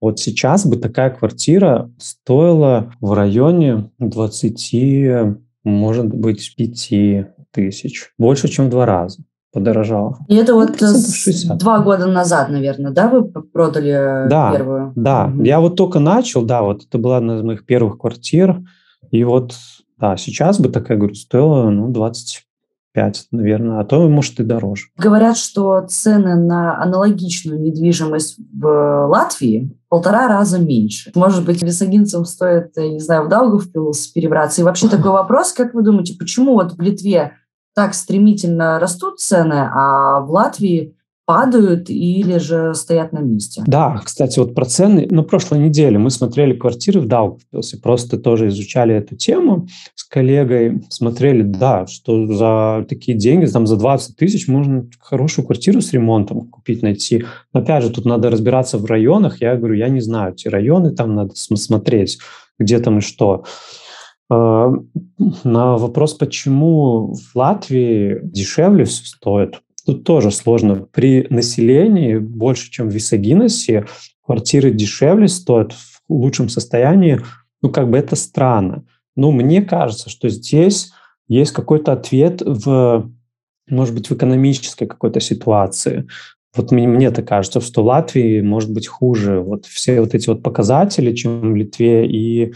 Вот 0.01 0.21
сейчас 0.21 0.67
бы 0.67 0.77
такая 0.77 1.11
квартира 1.11 1.91
стоила 1.99 2.93
в 3.01 3.13
районе 3.13 3.91
20, 3.99 5.37
может 5.65 6.07
быть, 6.07 6.55
5 6.57 7.27
тысяч. 7.51 8.13
Больше, 8.17 8.49
чем 8.49 8.67
в 8.67 8.71
два 8.71 8.87
раза 8.87 9.23
подорожало. 9.53 10.19
И 10.29 10.37
это 10.37 10.55
вот 10.55 10.79
два 11.59 11.81
года 11.81 12.07
назад, 12.07 12.51
наверное, 12.51 12.93
да, 12.93 13.09
вы 13.09 13.25
продали 13.25 14.29
да, 14.29 14.53
первую? 14.53 14.93
Да, 14.95 15.27
угу. 15.27 15.43
я 15.43 15.59
вот 15.61 15.75
только 15.75 15.99
начал, 15.99 16.43
да, 16.43 16.63
вот 16.63 16.85
это 16.85 16.99
была 16.99 17.17
одна 17.17 17.37
из 17.37 17.43
моих 17.43 17.67
первых 17.67 17.99
квартир, 17.99 18.63
и 19.11 19.25
вот, 19.25 19.55
да, 19.99 20.17
сейчас 20.17 20.61
бы 20.61 20.69
такая, 20.69 20.97
говорю, 20.97 21.15
стоила, 21.15 21.69
ну, 21.69 21.89
20 21.89 22.45
5, 22.93 23.29
наверное, 23.31 23.81
а 23.81 23.85
то, 23.85 24.09
может, 24.09 24.41
и 24.41 24.45
дороже. 24.45 24.87
Говорят, 24.97 25.37
что 25.37 25.81
цены 25.89 26.37
на 26.37 26.81
аналогичную 26.83 27.61
недвижимость 27.61 28.39
в 28.53 29.07
Латвии 29.07 29.77
полтора 29.89 30.29
раза 30.29 30.59
меньше. 30.59 31.13
Может 31.15 31.45
быть, 31.45 31.63
висагинцам 31.63 32.25
стоит, 32.25 32.73
я 32.77 32.91
не 32.91 33.01
знаю, 33.01 33.27
в 33.27 33.29
Даугавпилс 33.29 34.09
перебраться. 34.09 34.61
И 34.61 34.65
вообще 34.65 34.89
такой 34.89 35.13
вопрос, 35.13 35.53
как 35.53 35.75
вы 35.75 35.83
думаете, 35.83 36.17
почему 36.19 36.55
вот 36.55 36.73
в 36.73 36.81
Литве 36.81 37.33
так 37.75 37.95
стремительно 37.95 38.79
растут 38.79 39.21
цены, 39.21 39.69
а 39.73 40.21
в 40.21 40.31
Латвии 40.31 40.97
падают 41.31 41.89
или 41.91 42.39
же 42.39 42.75
стоят 42.75 43.13
на 43.13 43.21
месте. 43.21 43.63
Да, 43.65 44.01
кстати, 44.05 44.41
вот 44.41 44.53
про 44.53 44.65
цены. 44.65 45.07
На 45.13 45.23
прошлой 45.23 45.61
неделе 45.61 45.97
мы 45.97 46.11
смотрели 46.11 46.55
квартиры 46.55 46.99
в 47.01 47.07
Даугавпилсе, 47.07 47.79
просто 47.79 48.19
тоже 48.19 48.49
изучали 48.49 48.97
эту 48.97 49.15
тему 49.15 49.69
с 49.95 50.03
коллегой, 50.03 50.83
смотрели, 50.89 51.43
да, 51.43 51.87
что 51.87 52.27
за 52.27 52.85
такие 52.89 53.17
деньги, 53.17 53.47
там 53.47 53.69
за 53.69 53.77
20 53.77 54.17
тысяч 54.17 54.49
можно 54.49 54.89
хорошую 54.99 55.47
квартиру 55.47 55.81
с 55.81 55.93
ремонтом 55.93 56.49
купить, 56.49 56.83
найти. 56.83 57.25
Но 57.55 57.61
опять 57.61 57.85
же, 57.85 57.91
тут 57.91 58.07
надо 58.07 58.29
разбираться 58.29 58.79
в 58.79 58.85
районах. 58.87 59.41
Я 59.41 59.55
говорю, 59.55 59.75
я 59.75 59.89
не 59.89 60.01
знаю, 60.01 60.33
эти 60.33 60.49
районы 60.49 60.91
там 60.91 61.15
надо 61.15 61.37
смотреть, 61.37 62.19
где 62.59 62.81
там 62.81 62.99
и 62.99 63.03
что. 63.03 63.45
э, 64.33 64.73
на 65.45 65.77
вопрос, 65.77 66.15
почему 66.15 67.15
в 67.15 67.37
Латвии 67.37 68.19
дешевле 68.25 68.85
все 68.85 69.05
стоит, 69.05 69.61
тут 69.85 70.05
тоже 70.05 70.31
сложно. 70.31 70.77
При 70.77 71.27
населении 71.31 72.17
больше, 72.19 72.71
чем 72.71 72.89
в 72.89 72.93
Висагиносе, 72.93 73.87
квартиры 74.25 74.71
дешевле 74.71 75.29
стоят 75.29 75.73
в 75.73 76.01
лучшем 76.09 76.49
состоянии. 76.49 77.21
Ну, 77.63 77.71
как 77.71 77.91
бы 77.91 77.99
это 77.99 78.17
странно. 78.17 78.85
Но 79.17 79.31
мне 79.33 79.63
кажется, 79.63 80.09
что 80.09 80.29
здесь 80.29 80.93
есть 81.29 81.53
какой-то 81.53 81.93
ответ 81.93 82.43
в, 82.45 83.11
может 83.69 83.95
быть, 83.95 84.09
в 84.09 84.15
экономической 84.15 84.87
какой-то 84.87 85.21
ситуации. 85.21 86.09
Вот 86.57 86.73
мне, 86.73 86.89
мне 86.89 87.11
так 87.11 87.29
кажется, 87.29 87.61
что 87.61 87.83
в 87.83 87.87
Латвии 87.87 88.41
может 88.41 88.73
быть 88.73 88.89
хуже. 88.89 89.41
Вот 89.41 89.67
все 89.67 90.01
вот 90.01 90.15
эти 90.15 90.29
вот 90.29 90.43
показатели, 90.43 91.15
чем 91.15 91.53
в 91.53 91.57
Литве, 91.57 92.07
и 92.07 92.55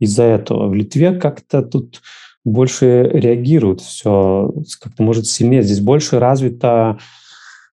из-за 0.00 0.24
этого 0.24 0.68
в 0.68 0.74
Литве 0.74 1.12
как-то 1.12 1.62
тут 1.62 2.02
больше 2.46 3.10
реагируют 3.12 3.80
все, 3.80 4.54
как-то 4.80 5.02
может 5.02 5.26
сильнее. 5.26 5.62
Здесь 5.62 5.80
больше 5.80 6.20
развита 6.20 6.96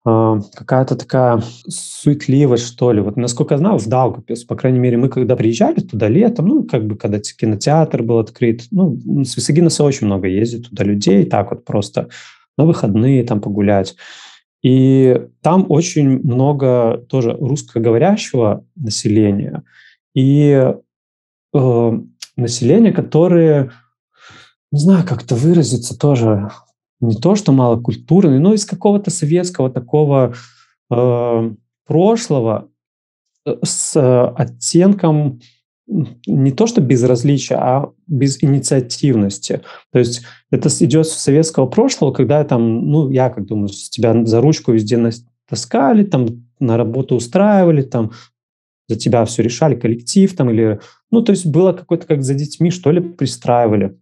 э, 0.07 0.41
какая-то 0.55 0.95
такая 0.95 1.43
суетливость, 1.69 2.69
что 2.69 2.93
ли. 2.93 3.01
Вот 3.01 3.17
насколько 3.17 3.55
я 3.55 3.59
знаю, 3.59 3.79
в 3.79 3.89
Даугавпилс, 3.89 4.45
по 4.45 4.55
крайней 4.55 4.79
мере, 4.79 4.97
мы 4.97 5.09
когда 5.09 5.35
приезжали 5.35 5.81
туда 5.81 6.07
летом, 6.09 6.47
ну, 6.47 6.63
как 6.63 6.87
бы 6.87 6.97
когда 6.97 7.19
кинотеатр 7.19 8.05
был 8.05 8.21
открыт, 8.21 8.63
ну, 8.71 8.97
с 9.25 9.37
Висагинеса 9.37 9.83
очень 9.83 10.07
много 10.07 10.29
ездит 10.29 10.69
туда 10.69 10.85
людей, 10.85 11.25
так 11.25 11.51
вот 11.51 11.65
просто 11.65 12.09
на 12.57 12.65
выходные 12.65 13.25
там 13.25 13.41
погулять. 13.41 13.97
И 14.63 15.21
там 15.43 15.67
очень 15.69 16.21
много 16.23 17.05
тоже 17.09 17.33
русскоговорящего 17.33 18.65
населения 18.77 19.65
и 20.15 20.75
э, 21.55 22.01
населения, 22.37 22.93
которые, 22.93 23.73
не 24.73 24.81
знаю, 24.81 25.07
как-то 25.07 25.35
выразиться 25.35 25.99
тоже 25.99 26.51
не 27.01 27.17
то, 27.17 27.35
что 27.35 27.53
малокультурный, 27.53 28.39
но 28.39 28.55
из 28.55 28.65
какого-то 28.65 29.11
советского 29.11 29.71
такого 29.71 30.35
э, 30.91 31.55
прошлого 31.87 32.69
э, 33.47 33.57
с 33.63 34.29
оттенком 34.37 35.41
не 36.27 36.53
то 36.53 36.67
что 36.67 36.81
безразличия, 36.81 37.57
а 37.57 37.91
без 38.07 38.43
инициативности. 38.43 39.63
То 39.93 39.99
есть 39.99 40.23
это 40.51 40.69
идет 40.85 41.07
с 41.07 41.15
советского 41.15 41.67
прошлого, 41.67 42.13
когда 42.13 42.45
там, 42.45 42.89
ну, 42.91 43.11
я 43.11 43.29
как 43.29 43.47
думаю, 43.47 43.69
тебя 43.69 44.25
за 44.25 44.41
ручку 44.41 44.73
везде 44.73 45.11
таскали, 45.49 46.05
там 46.05 46.47
на 46.61 46.77
работу 46.77 47.17
устраивали, 47.17 47.83
там 47.83 48.13
за 48.89 48.97
тебя 48.97 49.25
все 49.25 49.43
решали, 49.43 49.75
коллектив 49.75 50.35
там 50.37 50.51
или... 50.51 50.81
Ну, 51.11 51.23
то 51.23 51.33
есть 51.33 51.47
было 51.47 51.73
какое-то 51.73 52.07
как 52.07 52.23
за 52.23 52.35
детьми, 52.35 52.71
что 52.71 52.93
ли, 52.93 53.01
пристраивали. 53.01 53.99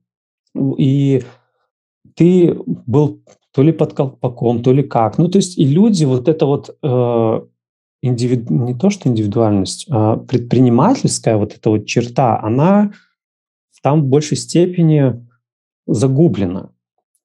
И 0.55 1.23
ты 2.15 2.55
был 2.67 3.23
то 3.53 3.63
ли 3.63 3.73
под 3.73 3.93
колпаком, 3.93 4.63
то 4.63 4.73
ли 4.73 4.83
как. 4.83 5.19
Ну, 5.19 5.29
то 5.29 5.39
есть 5.39 5.59
и 5.59 5.65
люди 5.65 6.05
вот 6.05 6.29
это 6.29 6.47
вот 6.47 6.77
э, 6.83 7.41
индивид... 8.03 8.51
не 8.51 8.75
то 8.75 8.91
что 8.91 9.09
индивидуальность, 9.09 9.87
а 9.91 10.17
предпринимательская 10.17 11.37
вот 11.37 11.55
эта 11.55 11.71
вот 11.71 11.87
черта, 11.87 12.41
она 12.41 12.93
там 13.83 14.03
в 14.03 14.07
большей 14.07 14.37
степени 14.37 15.27
загублена. 15.87 16.71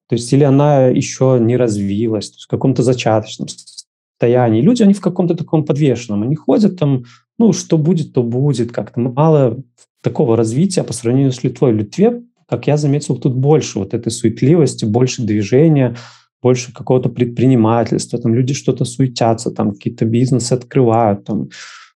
То 0.08 0.16
есть 0.16 0.32
или 0.32 0.44
она 0.44 0.86
еще 0.86 1.38
не 1.40 1.56
развилась, 1.56 2.32
в 2.32 2.48
каком-то 2.48 2.82
зачаточном 2.82 3.48
состоянии. 3.48 4.60
Люди, 4.60 4.82
они 4.82 4.94
в 4.94 5.00
каком-то 5.00 5.34
таком 5.34 5.64
подвешенном. 5.64 6.22
Они 6.22 6.36
ходят 6.36 6.78
там, 6.78 7.04
ну, 7.38 7.52
что 7.52 7.78
будет, 7.78 8.12
то 8.12 8.22
будет. 8.22 8.72
Как-то 8.72 9.00
мало 9.00 9.62
такого 10.02 10.36
развития 10.36 10.84
по 10.84 10.92
сравнению 10.92 11.32
с 11.32 11.42
Литвой. 11.42 11.72
В 11.72 11.76
Литве, 11.76 12.22
как 12.48 12.66
я 12.66 12.76
заметил, 12.76 13.16
тут 13.16 13.34
больше 13.34 13.78
вот 13.78 13.94
этой 13.94 14.10
суетливости, 14.10 14.84
больше 14.84 15.22
движения, 15.22 15.96
больше 16.42 16.72
какого-то 16.72 17.08
предпринимательства, 17.08 18.18
там 18.18 18.34
люди 18.34 18.52
что-то 18.52 18.84
суетятся, 18.84 19.50
там 19.50 19.72
какие-то 19.72 20.04
бизнесы 20.04 20.52
открывают, 20.52 21.24
там. 21.24 21.48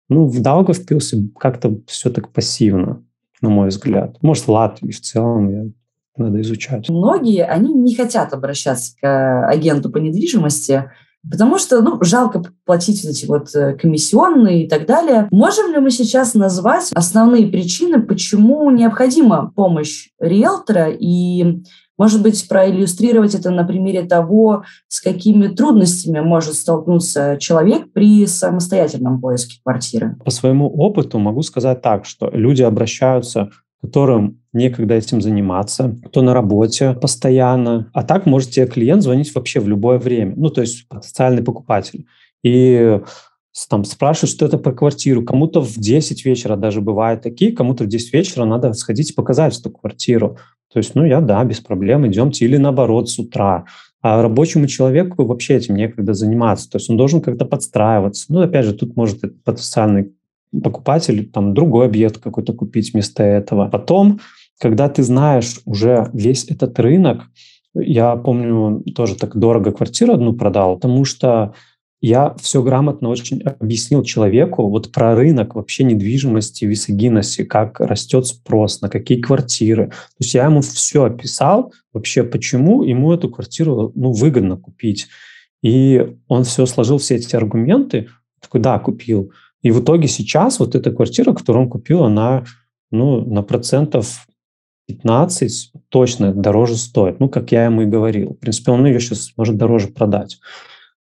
Ну, 0.08 0.28
в 0.28 0.40
Даугавпилсе 0.40 1.30
как-то 1.36 1.80
все 1.88 2.12
так 2.12 2.32
пассивно, 2.32 3.04
на 3.42 3.50
мой 3.50 3.70
взгляд. 3.70 4.18
Может, 4.22 4.46
в 4.46 4.52
Латвии 4.52 4.92
в 4.92 5.02
целом 5.02 5.50
я 5.50 5.66
надо 6.16 6.42
изучать. 6.42 6.90
Многие, 6.90 7.44
они 7.44 7.74
не 7.74 7.96
хотят 7.96 8.32
обращаться 8.34 8.96
к 9.02 9.48
агенту 9.48 9.90
по 9.90 9.98
недвижимости, 9.98 10.92
Потому 11.30 11.58
что, 11.58 11.82
ну, 11.82 11.98
жалко 12.04 12.44
платить 12.66 13.04
эти 13.04 13.26
вот 13.26 13.54
э, 13.56 13.74
комиссионные 13.74 14.66
и 14.66 14.70
так 14.70 14.86
далее. 14.86 15.28
Можем 15.32 15.72
ли 15.72 15.80
мы 15.80 15.92
сейчас 15.92 16.34
назвать 16.34 16.92
основные 16.94 17.48
причины, 17.48 18.02
почему 18.02 18.70
необходима 18.72 19.52
помощь 19.56 20.10
риэлтора 20.20 20.90
и 20.90 21.64
может 21.98 22.22
быть, 22.22 22.48
проиллюстрировать 22.50 23.36
это 23.36 23.52
на 23.52 23.64
примере 23.64 24.04
того, 24.04 24.64
с 24.90 25.00
какими 25.00 25.48
трудностями 25.48 26.20
может 26.20 26.56
столкнуться 26.56 27.38
человек 27.40 27.92
при 27.94 28.26
самостоятельном 28.28 29.22
поиске 29.22 29.60
квартиры? 29.64 30.18
По 30.26 30.32
своему 30.32 30.68
опыту 30.68 31.20
могу 31.20 31.42
сказать 31.42 31.82
так, 31.82 32.06
что 32.06 32.30
люди 32.34 32.64
обращаются 32.64 33.50
которым 33.86 34.41
некогда 34.54 34.95
этим 34.95 35.21
заниматься, 35.21 36.00
кто 36.06 36.21
на 36.21 36.34
работе 36.34 36.93
постоянно. 36.93 37.89
А 37.93 38.04
так 38.04 38.26
может 38.26 38.52
тебе 38.52 38.67
клиент 38.67 39.04
звонить 39.04 39.34
вообще 39.36 39.60
в 39.60 39.67
любое 39.67 40.00
время. 40.00 40.34
Ну, 40.36 40.50
то 40.50 40.62
есть 40.62 40.88
социальный 41.02 41.43
покупатель. 41.43 42.06
И 42.43 43.00
там 43.69 43.86
спрашивают, 43.86 44.32
что 44.32 44.45
это 44.45 44.58
про 44.58 44.74
квартиру. 44.74 45.24
Кому-то 45.24 45.62
в 45.62 45.76
10 45.76 46.26
вечера 46.26 46.56
даже 46.56 46.82
бывают 46.82 47.21
такие, 47.21 47.52
кому-то 47.52 47.84
в 47.84 47.88
10 47.88 48.13
вечера 48.13 48.45
надо 48.45 48.74
сходить 48.74 49.12
и 49.12 49.13
показать 49.13 49.58
эту 49.60 49.69
квартиру. 49.69 50.38
То 50.74 50.80
есть, 50.80 50.95
ну, 50.95 51.06
я, 51.06 51.21
да, 51.21 51.43
без 51.43 51.60
проблем, 51.60 52.08
идемте. 52.08 52.45
Или 52.45 52.58
наоборот, 52.58 53.10
с 53.10 53.19
утра. 53.19 53.65
А 54.02 54.21
рабочему 54.21 54.67
человеку 54.67 55.26
вообще 55.26 55.56
этим 55.56 55.76
некогда 55.76 56.13
заниматься. 56.13 56.69
То 56.69 56.78
есть 56.78 56.89
он 56.89 56.98
должен 56.98 57.21
как-то 57.21 57.45
подстраиваться. 57.45 58.26
Ну, 58.30 58.41
опять 58.41 58.65
же, 58.65 58.74
тут 58.74 58.95
может 58.95 59.21
потенциальный 59.43 60.13
покупатель 60.63 61.30
там 61.30 61.54
другой 61.54 61.88
объект 61.88 62.18
какой-то 62.20 62.54
купить 62.54 62.94
вместо 62.94 63.24
этого. 63.24 63.68
Потом, 63.68 64.20
когда 64.60 64.89
ты 64.89 65.04
знаешь 65.04 65.60
уже 65.65 66.10
весь 66.13 66.46
этот 66.46 66.80
рынок, 66.80 67.24
я 67.74 68.15
помню, 68.15 68.84
тоже 68.96 69.15
так 69.15 69.36
дорого 69.36 69.72
квартиру 69.72 70.13
одну 70.13 70.34
продал, 70.34 70.76
потому 70.76 71.04
что 71.06 71.54
я 72.02 72.36
все 72.39 72.62
грамотно 72.62 73.10
очень 73.10 73.41
объяснил 73.41 74.04
человеку 74.04 74.70
вот 74.70 74.91
про 74.91 75.15
рынок 75.15 75.56
вообще 75.56 75.84
недвижимости 75.84 76.65
в 76.65 76.70
Висагиносе, 76.70 77.46
как 77.46 77.80
растет 77.80 78.28
спрос, 78.28 78.82
на 78.82 78.89
какие 78.89 79.20
квартиры. 79.20 79.88
То 79.88 80.20
есть 80.20 80.34
я 80.36 80.46
ему 80.46 80.62
все 80.62 81.06
описал 81.06 81.74
вообще, 81.94 82.24
почему 82.24 82.84
ему 82.84 83.12
эту 83.12 83.30
квартиру 83.30 83.91
ну, 83.96 84.12
выгодно 84.12 84.56
купить. 84.56 85.08
И 85.63 86.15
он 86.28 86.44
все 86.44 86.68
сложил, 86.68 87.00
все 87.00 87.15
эти 87.15 87.36
аргументы, 87.36 88.10
такой, 88.39 88.62
да, 88.62 88.78
купил. 88.78 89.32
И 89.65 89.71
в 89.71 89.82
итоге 89.82 90.08
сейчас 90.08 90.60
вот 90.60 90.75
эта 90.75 90.91
квартира, 90.91 91.34
которую 91.34 91.65
он 91.65 91.69
купил, 91.69 92.04
она 92.04 92.43
ну, 92.91 93.25
на 93.25 93.41
процентов 93.41 94.28
15 94.88 95.71
точно 95.89 96.34
дороже 96.34 96.78
стоит. 96.78 97.19
Ну, 97.19 97.30
как 97.30 97.51
я 97.51 97.65
ему 97.65 97.82
и 97.82 97.86
говорил. 97.86 98.34
В 98.34 98.38
принципе, 98.38 98.71
он 98.71 98.86
ее 98.86 98.99
сейчас 98.99 99.32
может 99.36 99.58
дороже 99.58 99.88
продать 99.88 100.38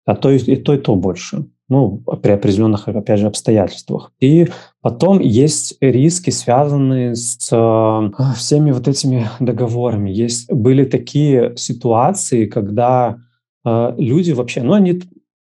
а 0.05 0.15
то 0.15 0.29
и, 0.31 0.37
и 0.37 0.55
то, 0.55 0.73
и 0.73 0.77
то 0.77 0.95
больше. 0.95 1.45
Ну, 1.69 2.03
при 2.21 2.31
определенных, 2.31 2.87
опять 2.89 3.19
же, 3.19 3.27
обстоятельствах. 3.27 4.11
И 4.19 4.49
потом 4.81 5.19
есть 5.19 5.77
риски, 5.79 6.29
связанные 6.29 7.15
с 7.15 7.49
э, 7.49 8.33
всеми 8.35 8.71
вот 8.71 8.89
этими 8.89 9.29
договорами. 9.39 10.09
Есть, 10.09 10.51
были 10.51 10.83
такие 10.83 11.55
ситуации, 11.55 12.45
когда 12.45 13.19
э, 13.63 13.93
люди 13.97 14.31
вообще, 14.31 14.63
ну, 14.63 14.73
они 14.73 15.01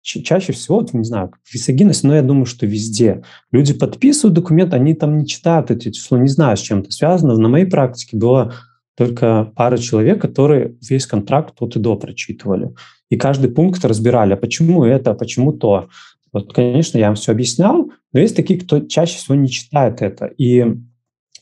чаще 0.08 0.52
всего, 0.52 0.84
не 0.92 1.04
знаю, 1.04 1.32
в 1.42 1.54
Висагиносе, 1.54 2.06
но 2.06 2.14
я 2.14 2.22
думаю, 2.22 2.46
что 2.46 2.66
везде. 2.66 3.22
Люди 3.52 3.74
подписывают 3.74 4.34
документ, 4.34 4.74
они 4.74 4.94
там 4.94 5.18
не 5.18 5.26
читают 5.26 5.70
эти 5.70 5.90
числа, 5.90 6.18
не 6.18 6.28
знаю, 6.28 6.56
с 6.56 6.60
чем 6.60 6.80
это 6.80 6.90
связано. 6.90 7.36
На 7.36 7.48
моей 7.48 7.66
практике 7.66 8.16
было 8.16 8.54
только 8.96 9.52
пара 9.54 9.76
человек, 9.76 10.20
которые 10.20 10.76
весь 10.88 11.06
контракт 11.06 11.54
от 11.60 11.76
и 11.76 11.78
до 11.78 11.96
прочитывали 11.96 12.72
и 13.10 13.16
каждый 13.16 13.50
пункт 13.50 13.84
разбирали, 13.84 14.34
а 14.34 14.36
почему 14.36 14.84
это, 14.84 15.12
а 15.12 15.14
почему 15.14 15.52
то. 15.52 15.88
Вот, 16.32 16.52
конечно, 16.52 16.98
я 16.98 17.08
им 17.08 17.14
все 17.14 17.32
объяснял, 17.32 17.90
но 18.12 18.20
есть 18.20 18.36
такие, 18.36 18.60
кто 18.60 18.80
чаще 18.80 19.16
всего 19.16 19.34
не 19.34 19.48
читает 19.48 20.02
это. 20.02 20.26
И 20.26 20.66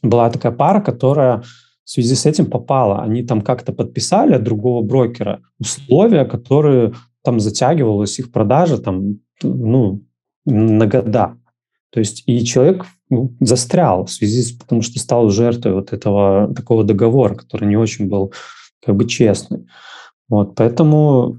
была 0.02 0.30
такая 0.30 0.52
пара, 0.52 0.80
которая 0.80 1.42
в 1.84 1.90
связи 1.90 2.14
с 2.14 2.26
этим 2.26 2.46
попала. 2.46 3.02
Они 3.02 3.22
там 3.22 3.40
как-то 3.40 3.72
подписали 3.72 4.34
от 4.34 4.44
другого 4.44 4.82
брокера 4.82 5.42
условия, 5.58 6.24
которые 6.24 6.94
там 7.26 7.40
затягивалась 7.40 8.20
их 8.20 8.30
продажа 8.30 8.78
там, 8.78 9.18
ну, 9.42 10.04
на 10.44 10.86
года. 10.86 11.36
То 11.90 11.98
есть 11.98 12.22
и 12.26 12.44
человек 12.44 12.86
ну, 13.10 13.34
застрял 13.40 14.04
в 14.04 14.12
связи 14.12 14.42
с, 14.42 14.52
потому 14.52 14.82
что 14.82 15.00
стал 15.00 15.28
жертвой 15.30 15.74
вот 15.74 15.92
этого 15.92 16.54
такого 16.54 16.84
договора, 16.84 17.34
который 17.34 17.66
не 17.66 17.76
очень 17.76 18.08
был 18.08 18.32
как 18.84 18.94
бы 18.94 19.08
честный. 19.08 19.66
Вот, 20.28 20.54
поэтому, 20.54 21.36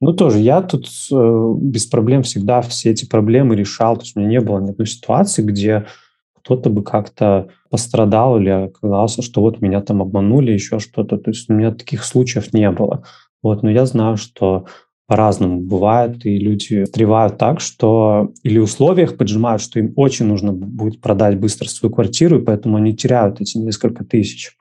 ну, 0.00 0.12
тоже 0.14 0.38
я 0.38 0.62
тут 0.62 0.86
э, 1.10 1.54
без 1.58 1.84
проблем 1.84 2.22
всегда 2.22 2.62
все 2.62 2.90
эти 2.90 3.06
проблемы 3.06 3.54
решал. 3.54 3.96
То 3.96 4.04
есть 4.04 4.16
у 4.16 4.20
меня 4.20 4.30
не 4.30 4.40
было 4.40 4.58
ни 4.58 4.70
одной 4.70 4.86
ситуации, 4.86 5.42
где 5.42 5.86
кто-то 6.34 6.70
бы 6.70 6.82
как-то 6.82 7.48
пострадал 7.68 8.38
или 8.38 8.48
оказался, 8.48 9.20
что 9.20 9.42
вот 9.42 9.60
меня 9.60 9.82
там 9.82 10.00
обманули, 10.00 10.52
еще 10.52 10.78
что-то. 10.78 11.18
То 11.18 11.30
есть 11.30 11.50
у 11.50 11.52
меня 11.52 11.72
таких 11.72 12.04
случаев 12.04 12.54
не 12.54 12.70
было. 12.70 13.04
Вот, 13.42 13.62
но 13.62 13.70
я 13.70 13.86
знаю, 13.86 14.16
что 14.16 14.66
по-разному 15.06 15.60
бывает, 15.60 16.24
и 16.24 16.38
люди 16.38 16.84
встревают 16.84 17.36
так, 17.36 17.60
что 17.60 18.32
или 18.42 18.58
условиях 18.58 19.16
поджимают, 19.16 19.60
что 19.60 19.78
им 19.78 19.92
очень 19.96 20.26
нужно 20.26 20.52
будет 20.52 21.00
продать 21.00 21.38
быстро 21.38 21.68
свою 21.68 21.92
квартиру, 21.92 22.38
и 22.38 22.44
поэтому 22.44 22.76
они 22.76 22.96
теряют 22.96 23.40
эти 23.40 23.58
несколько 23.58 24.04
тысяч. 24.04 24.56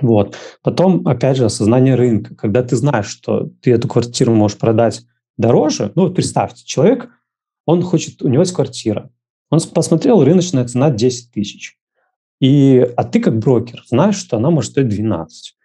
Вот. 0.00 0.36
Потом, 0.62 1.06
опять 1.06 1.36
же, 1.36 1.44
осознание 1.44 1.94
рынка. 1.94 2.34
Когда 2.34 2.62
ты 2.62 2.76
знаешь, 2.76 3.06
что 3.06 3.50
ты 3.62 3.72
эту 3.72 3.88
квартиру 3.88 4.34
можешь 4.34 4.58
продать 4.58 5.02
дороже, 5.36 5.92
ну 5.94 6.02
вот 6.02 6.14
представьте, 6.14 6.64
человек, 6.64 7.08
он 7.64 7.82
хочет, 7.82 8.22
у 8.22 8.28
него 8.28 8.42
есть 8.42 8.52
квартира, 8.52 9.10
он 9.50 9.60
посмотрел, 9.72 10.24
рыночная 10.24 10.66
цена 10.66 10.90
10 10.90 11.32
тысяч. 11.32 11.78
И, 12.40 12.78
а 12.96 13.04
ты 13.04 13.20
как 13.20 13.38
брокер 13.38 13.82
знаешь, 13.86 14.16
что 14.16 14.36
она 14.36 14.50
может 14.50 14.72
стоить 14.72 14.88
12. 14.88 15.55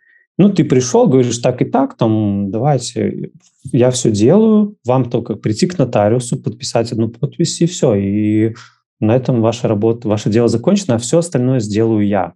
Ну, 0.42 0.50
ты 0.50 0.64
пришел, 0.64 1.06
говоришь, 1.06 1.38
так 1.38 1.62
и 1.62 1.66
так, 1.66 1.96
там, 1.96 2.50
давайте, 2.50 3.30
я 3.72 3.92
все 3.92 4.10
делаю, 4.10 4.76
вам 4.84 5.08
только 5.08 5.36
прийти 5.36 5.68
к 5.68 5.78
нотариусу, 5.78 6.36
подписать 6.36 6.92
одну 6.92 7.10
подпись, 7.10 7.62
и 7.62 7.68
все. 7.68 7.94
И 7.94 8.56
на 9.00 9.16
этом 9.16 9.42
ваша 9.42 9.68
работа, 9.68 10.08
ваше 10.08 10.32
дело 10.32 10.48
закончено, 10.48 10.96
а 10.96 10.98
все 10.98 11.20
остальное 11.20 11.60
сделаю 11.60 12.08
я. 12.08 12.34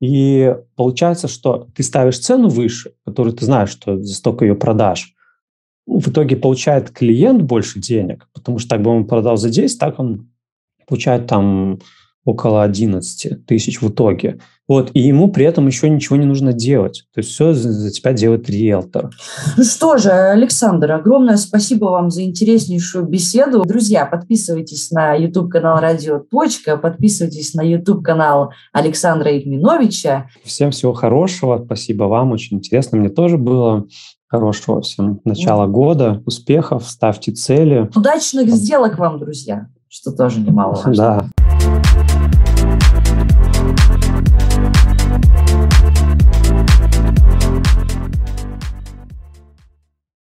И 0.00 0.52
получается, 0.74 1.28
что 1.28 1.68
ты 1.76 1.84
ставишь 1.84 2.18
цену 2.18 2.48
выше, 2.48 2.90
которую 3.06 3.36
ты 3.36 3.44
знаешь, 3.44 3.70
что 3.70 4.02
за 4.02 4.12
столько 4.12 4.44
ее 4.44 4.56
продашь. 4.56 5.14
В 5.86 6.10
итоге 6.10 6.34
получает 6.34 6.90
клиент 6.90 7.42
больше 7.42 7.78
денег, 7.78 8.26
потому 8.34 8.58
что 8.58 8.70
так 8.70 8.82
бы 8.82 8.90
он 8.90 9.06
продал 9.06 9.36
за 9.36 9.50
10, 9.50 9.78
так 9.78 10.00
он 10.00 10.28
получает 10.88 11.28
там 11.28 11.78
около 12.24 12.62
11 12.62 13.46
тысяч 13.46 13.80
в 13.80 13.88
итоге. 13.88 14.38
Вот, 14.68 14.92
и 14.94 15.00
ему 15.00 15.32
при 15.32 15.44
этом 15.46 15.66
еще 15.66 15.90
ничего 15.90 16.16
не 16.16 16.26
нужно 16.26 16.52
делать. 16.52 17.04
То 17.12 17.18
есть 17.18 17.30
все 17.30 17.54
за 17.54 17.90
тебя 17.90 18.12
делает 18.12 18.48
риэлтор. 18.48 19.10
Ну 19.56 19.64
что 19.64 19.96
же, 19.96 20.10
Александр, 20.10 20.92
огромное 20.92 21.36
спасибо 21.38 21.86
вам 21.86 22.10
за 22.10 22.22
интереснейшую 22.22 23.04
беседу. 23.06 23.64
Друзья, 23.64 24.06
подписывайтесь 24.06 24.92
на 24.92 25.14
YouTube-канал 25.14 25.80
«Радио. 25.80 26.20
Точка», 26.20 26.76
подписывайтесь 26.76 27.54
на 27.54 27.62
YouTube-канал 27.62 28.52
Александра 28.72 29.36
Игминовича. 29.36 30.28
Всем 30.44 30.70
всего 30.70 30.92
хорошего. 30.92 31.60
Спасибо 31.64 32.04
вам, 32.04 32.30
очень 32.30 32.58
интересно. 32.58 32.98
Мне 32.98 33.08
тоже 33.08 33.38
было. 33.38 33.86
Хорошего 34.28 34.80
всем 34.82 35.20
начала 35.24 35.66
года, 35.66 36.22
успехов, 36.24 36.84
ставьте 36.86 37.32
цели. 37.32 37.90
Удачных 37.96 38.48
сделок 38.50 38.96
вам, 38.96 39.18
друзья, 39.18 39.66
что 39.88 40.12
тоже 40.12 40.38
немаловажно. 40.38 40.94
Да. 40.94 41.49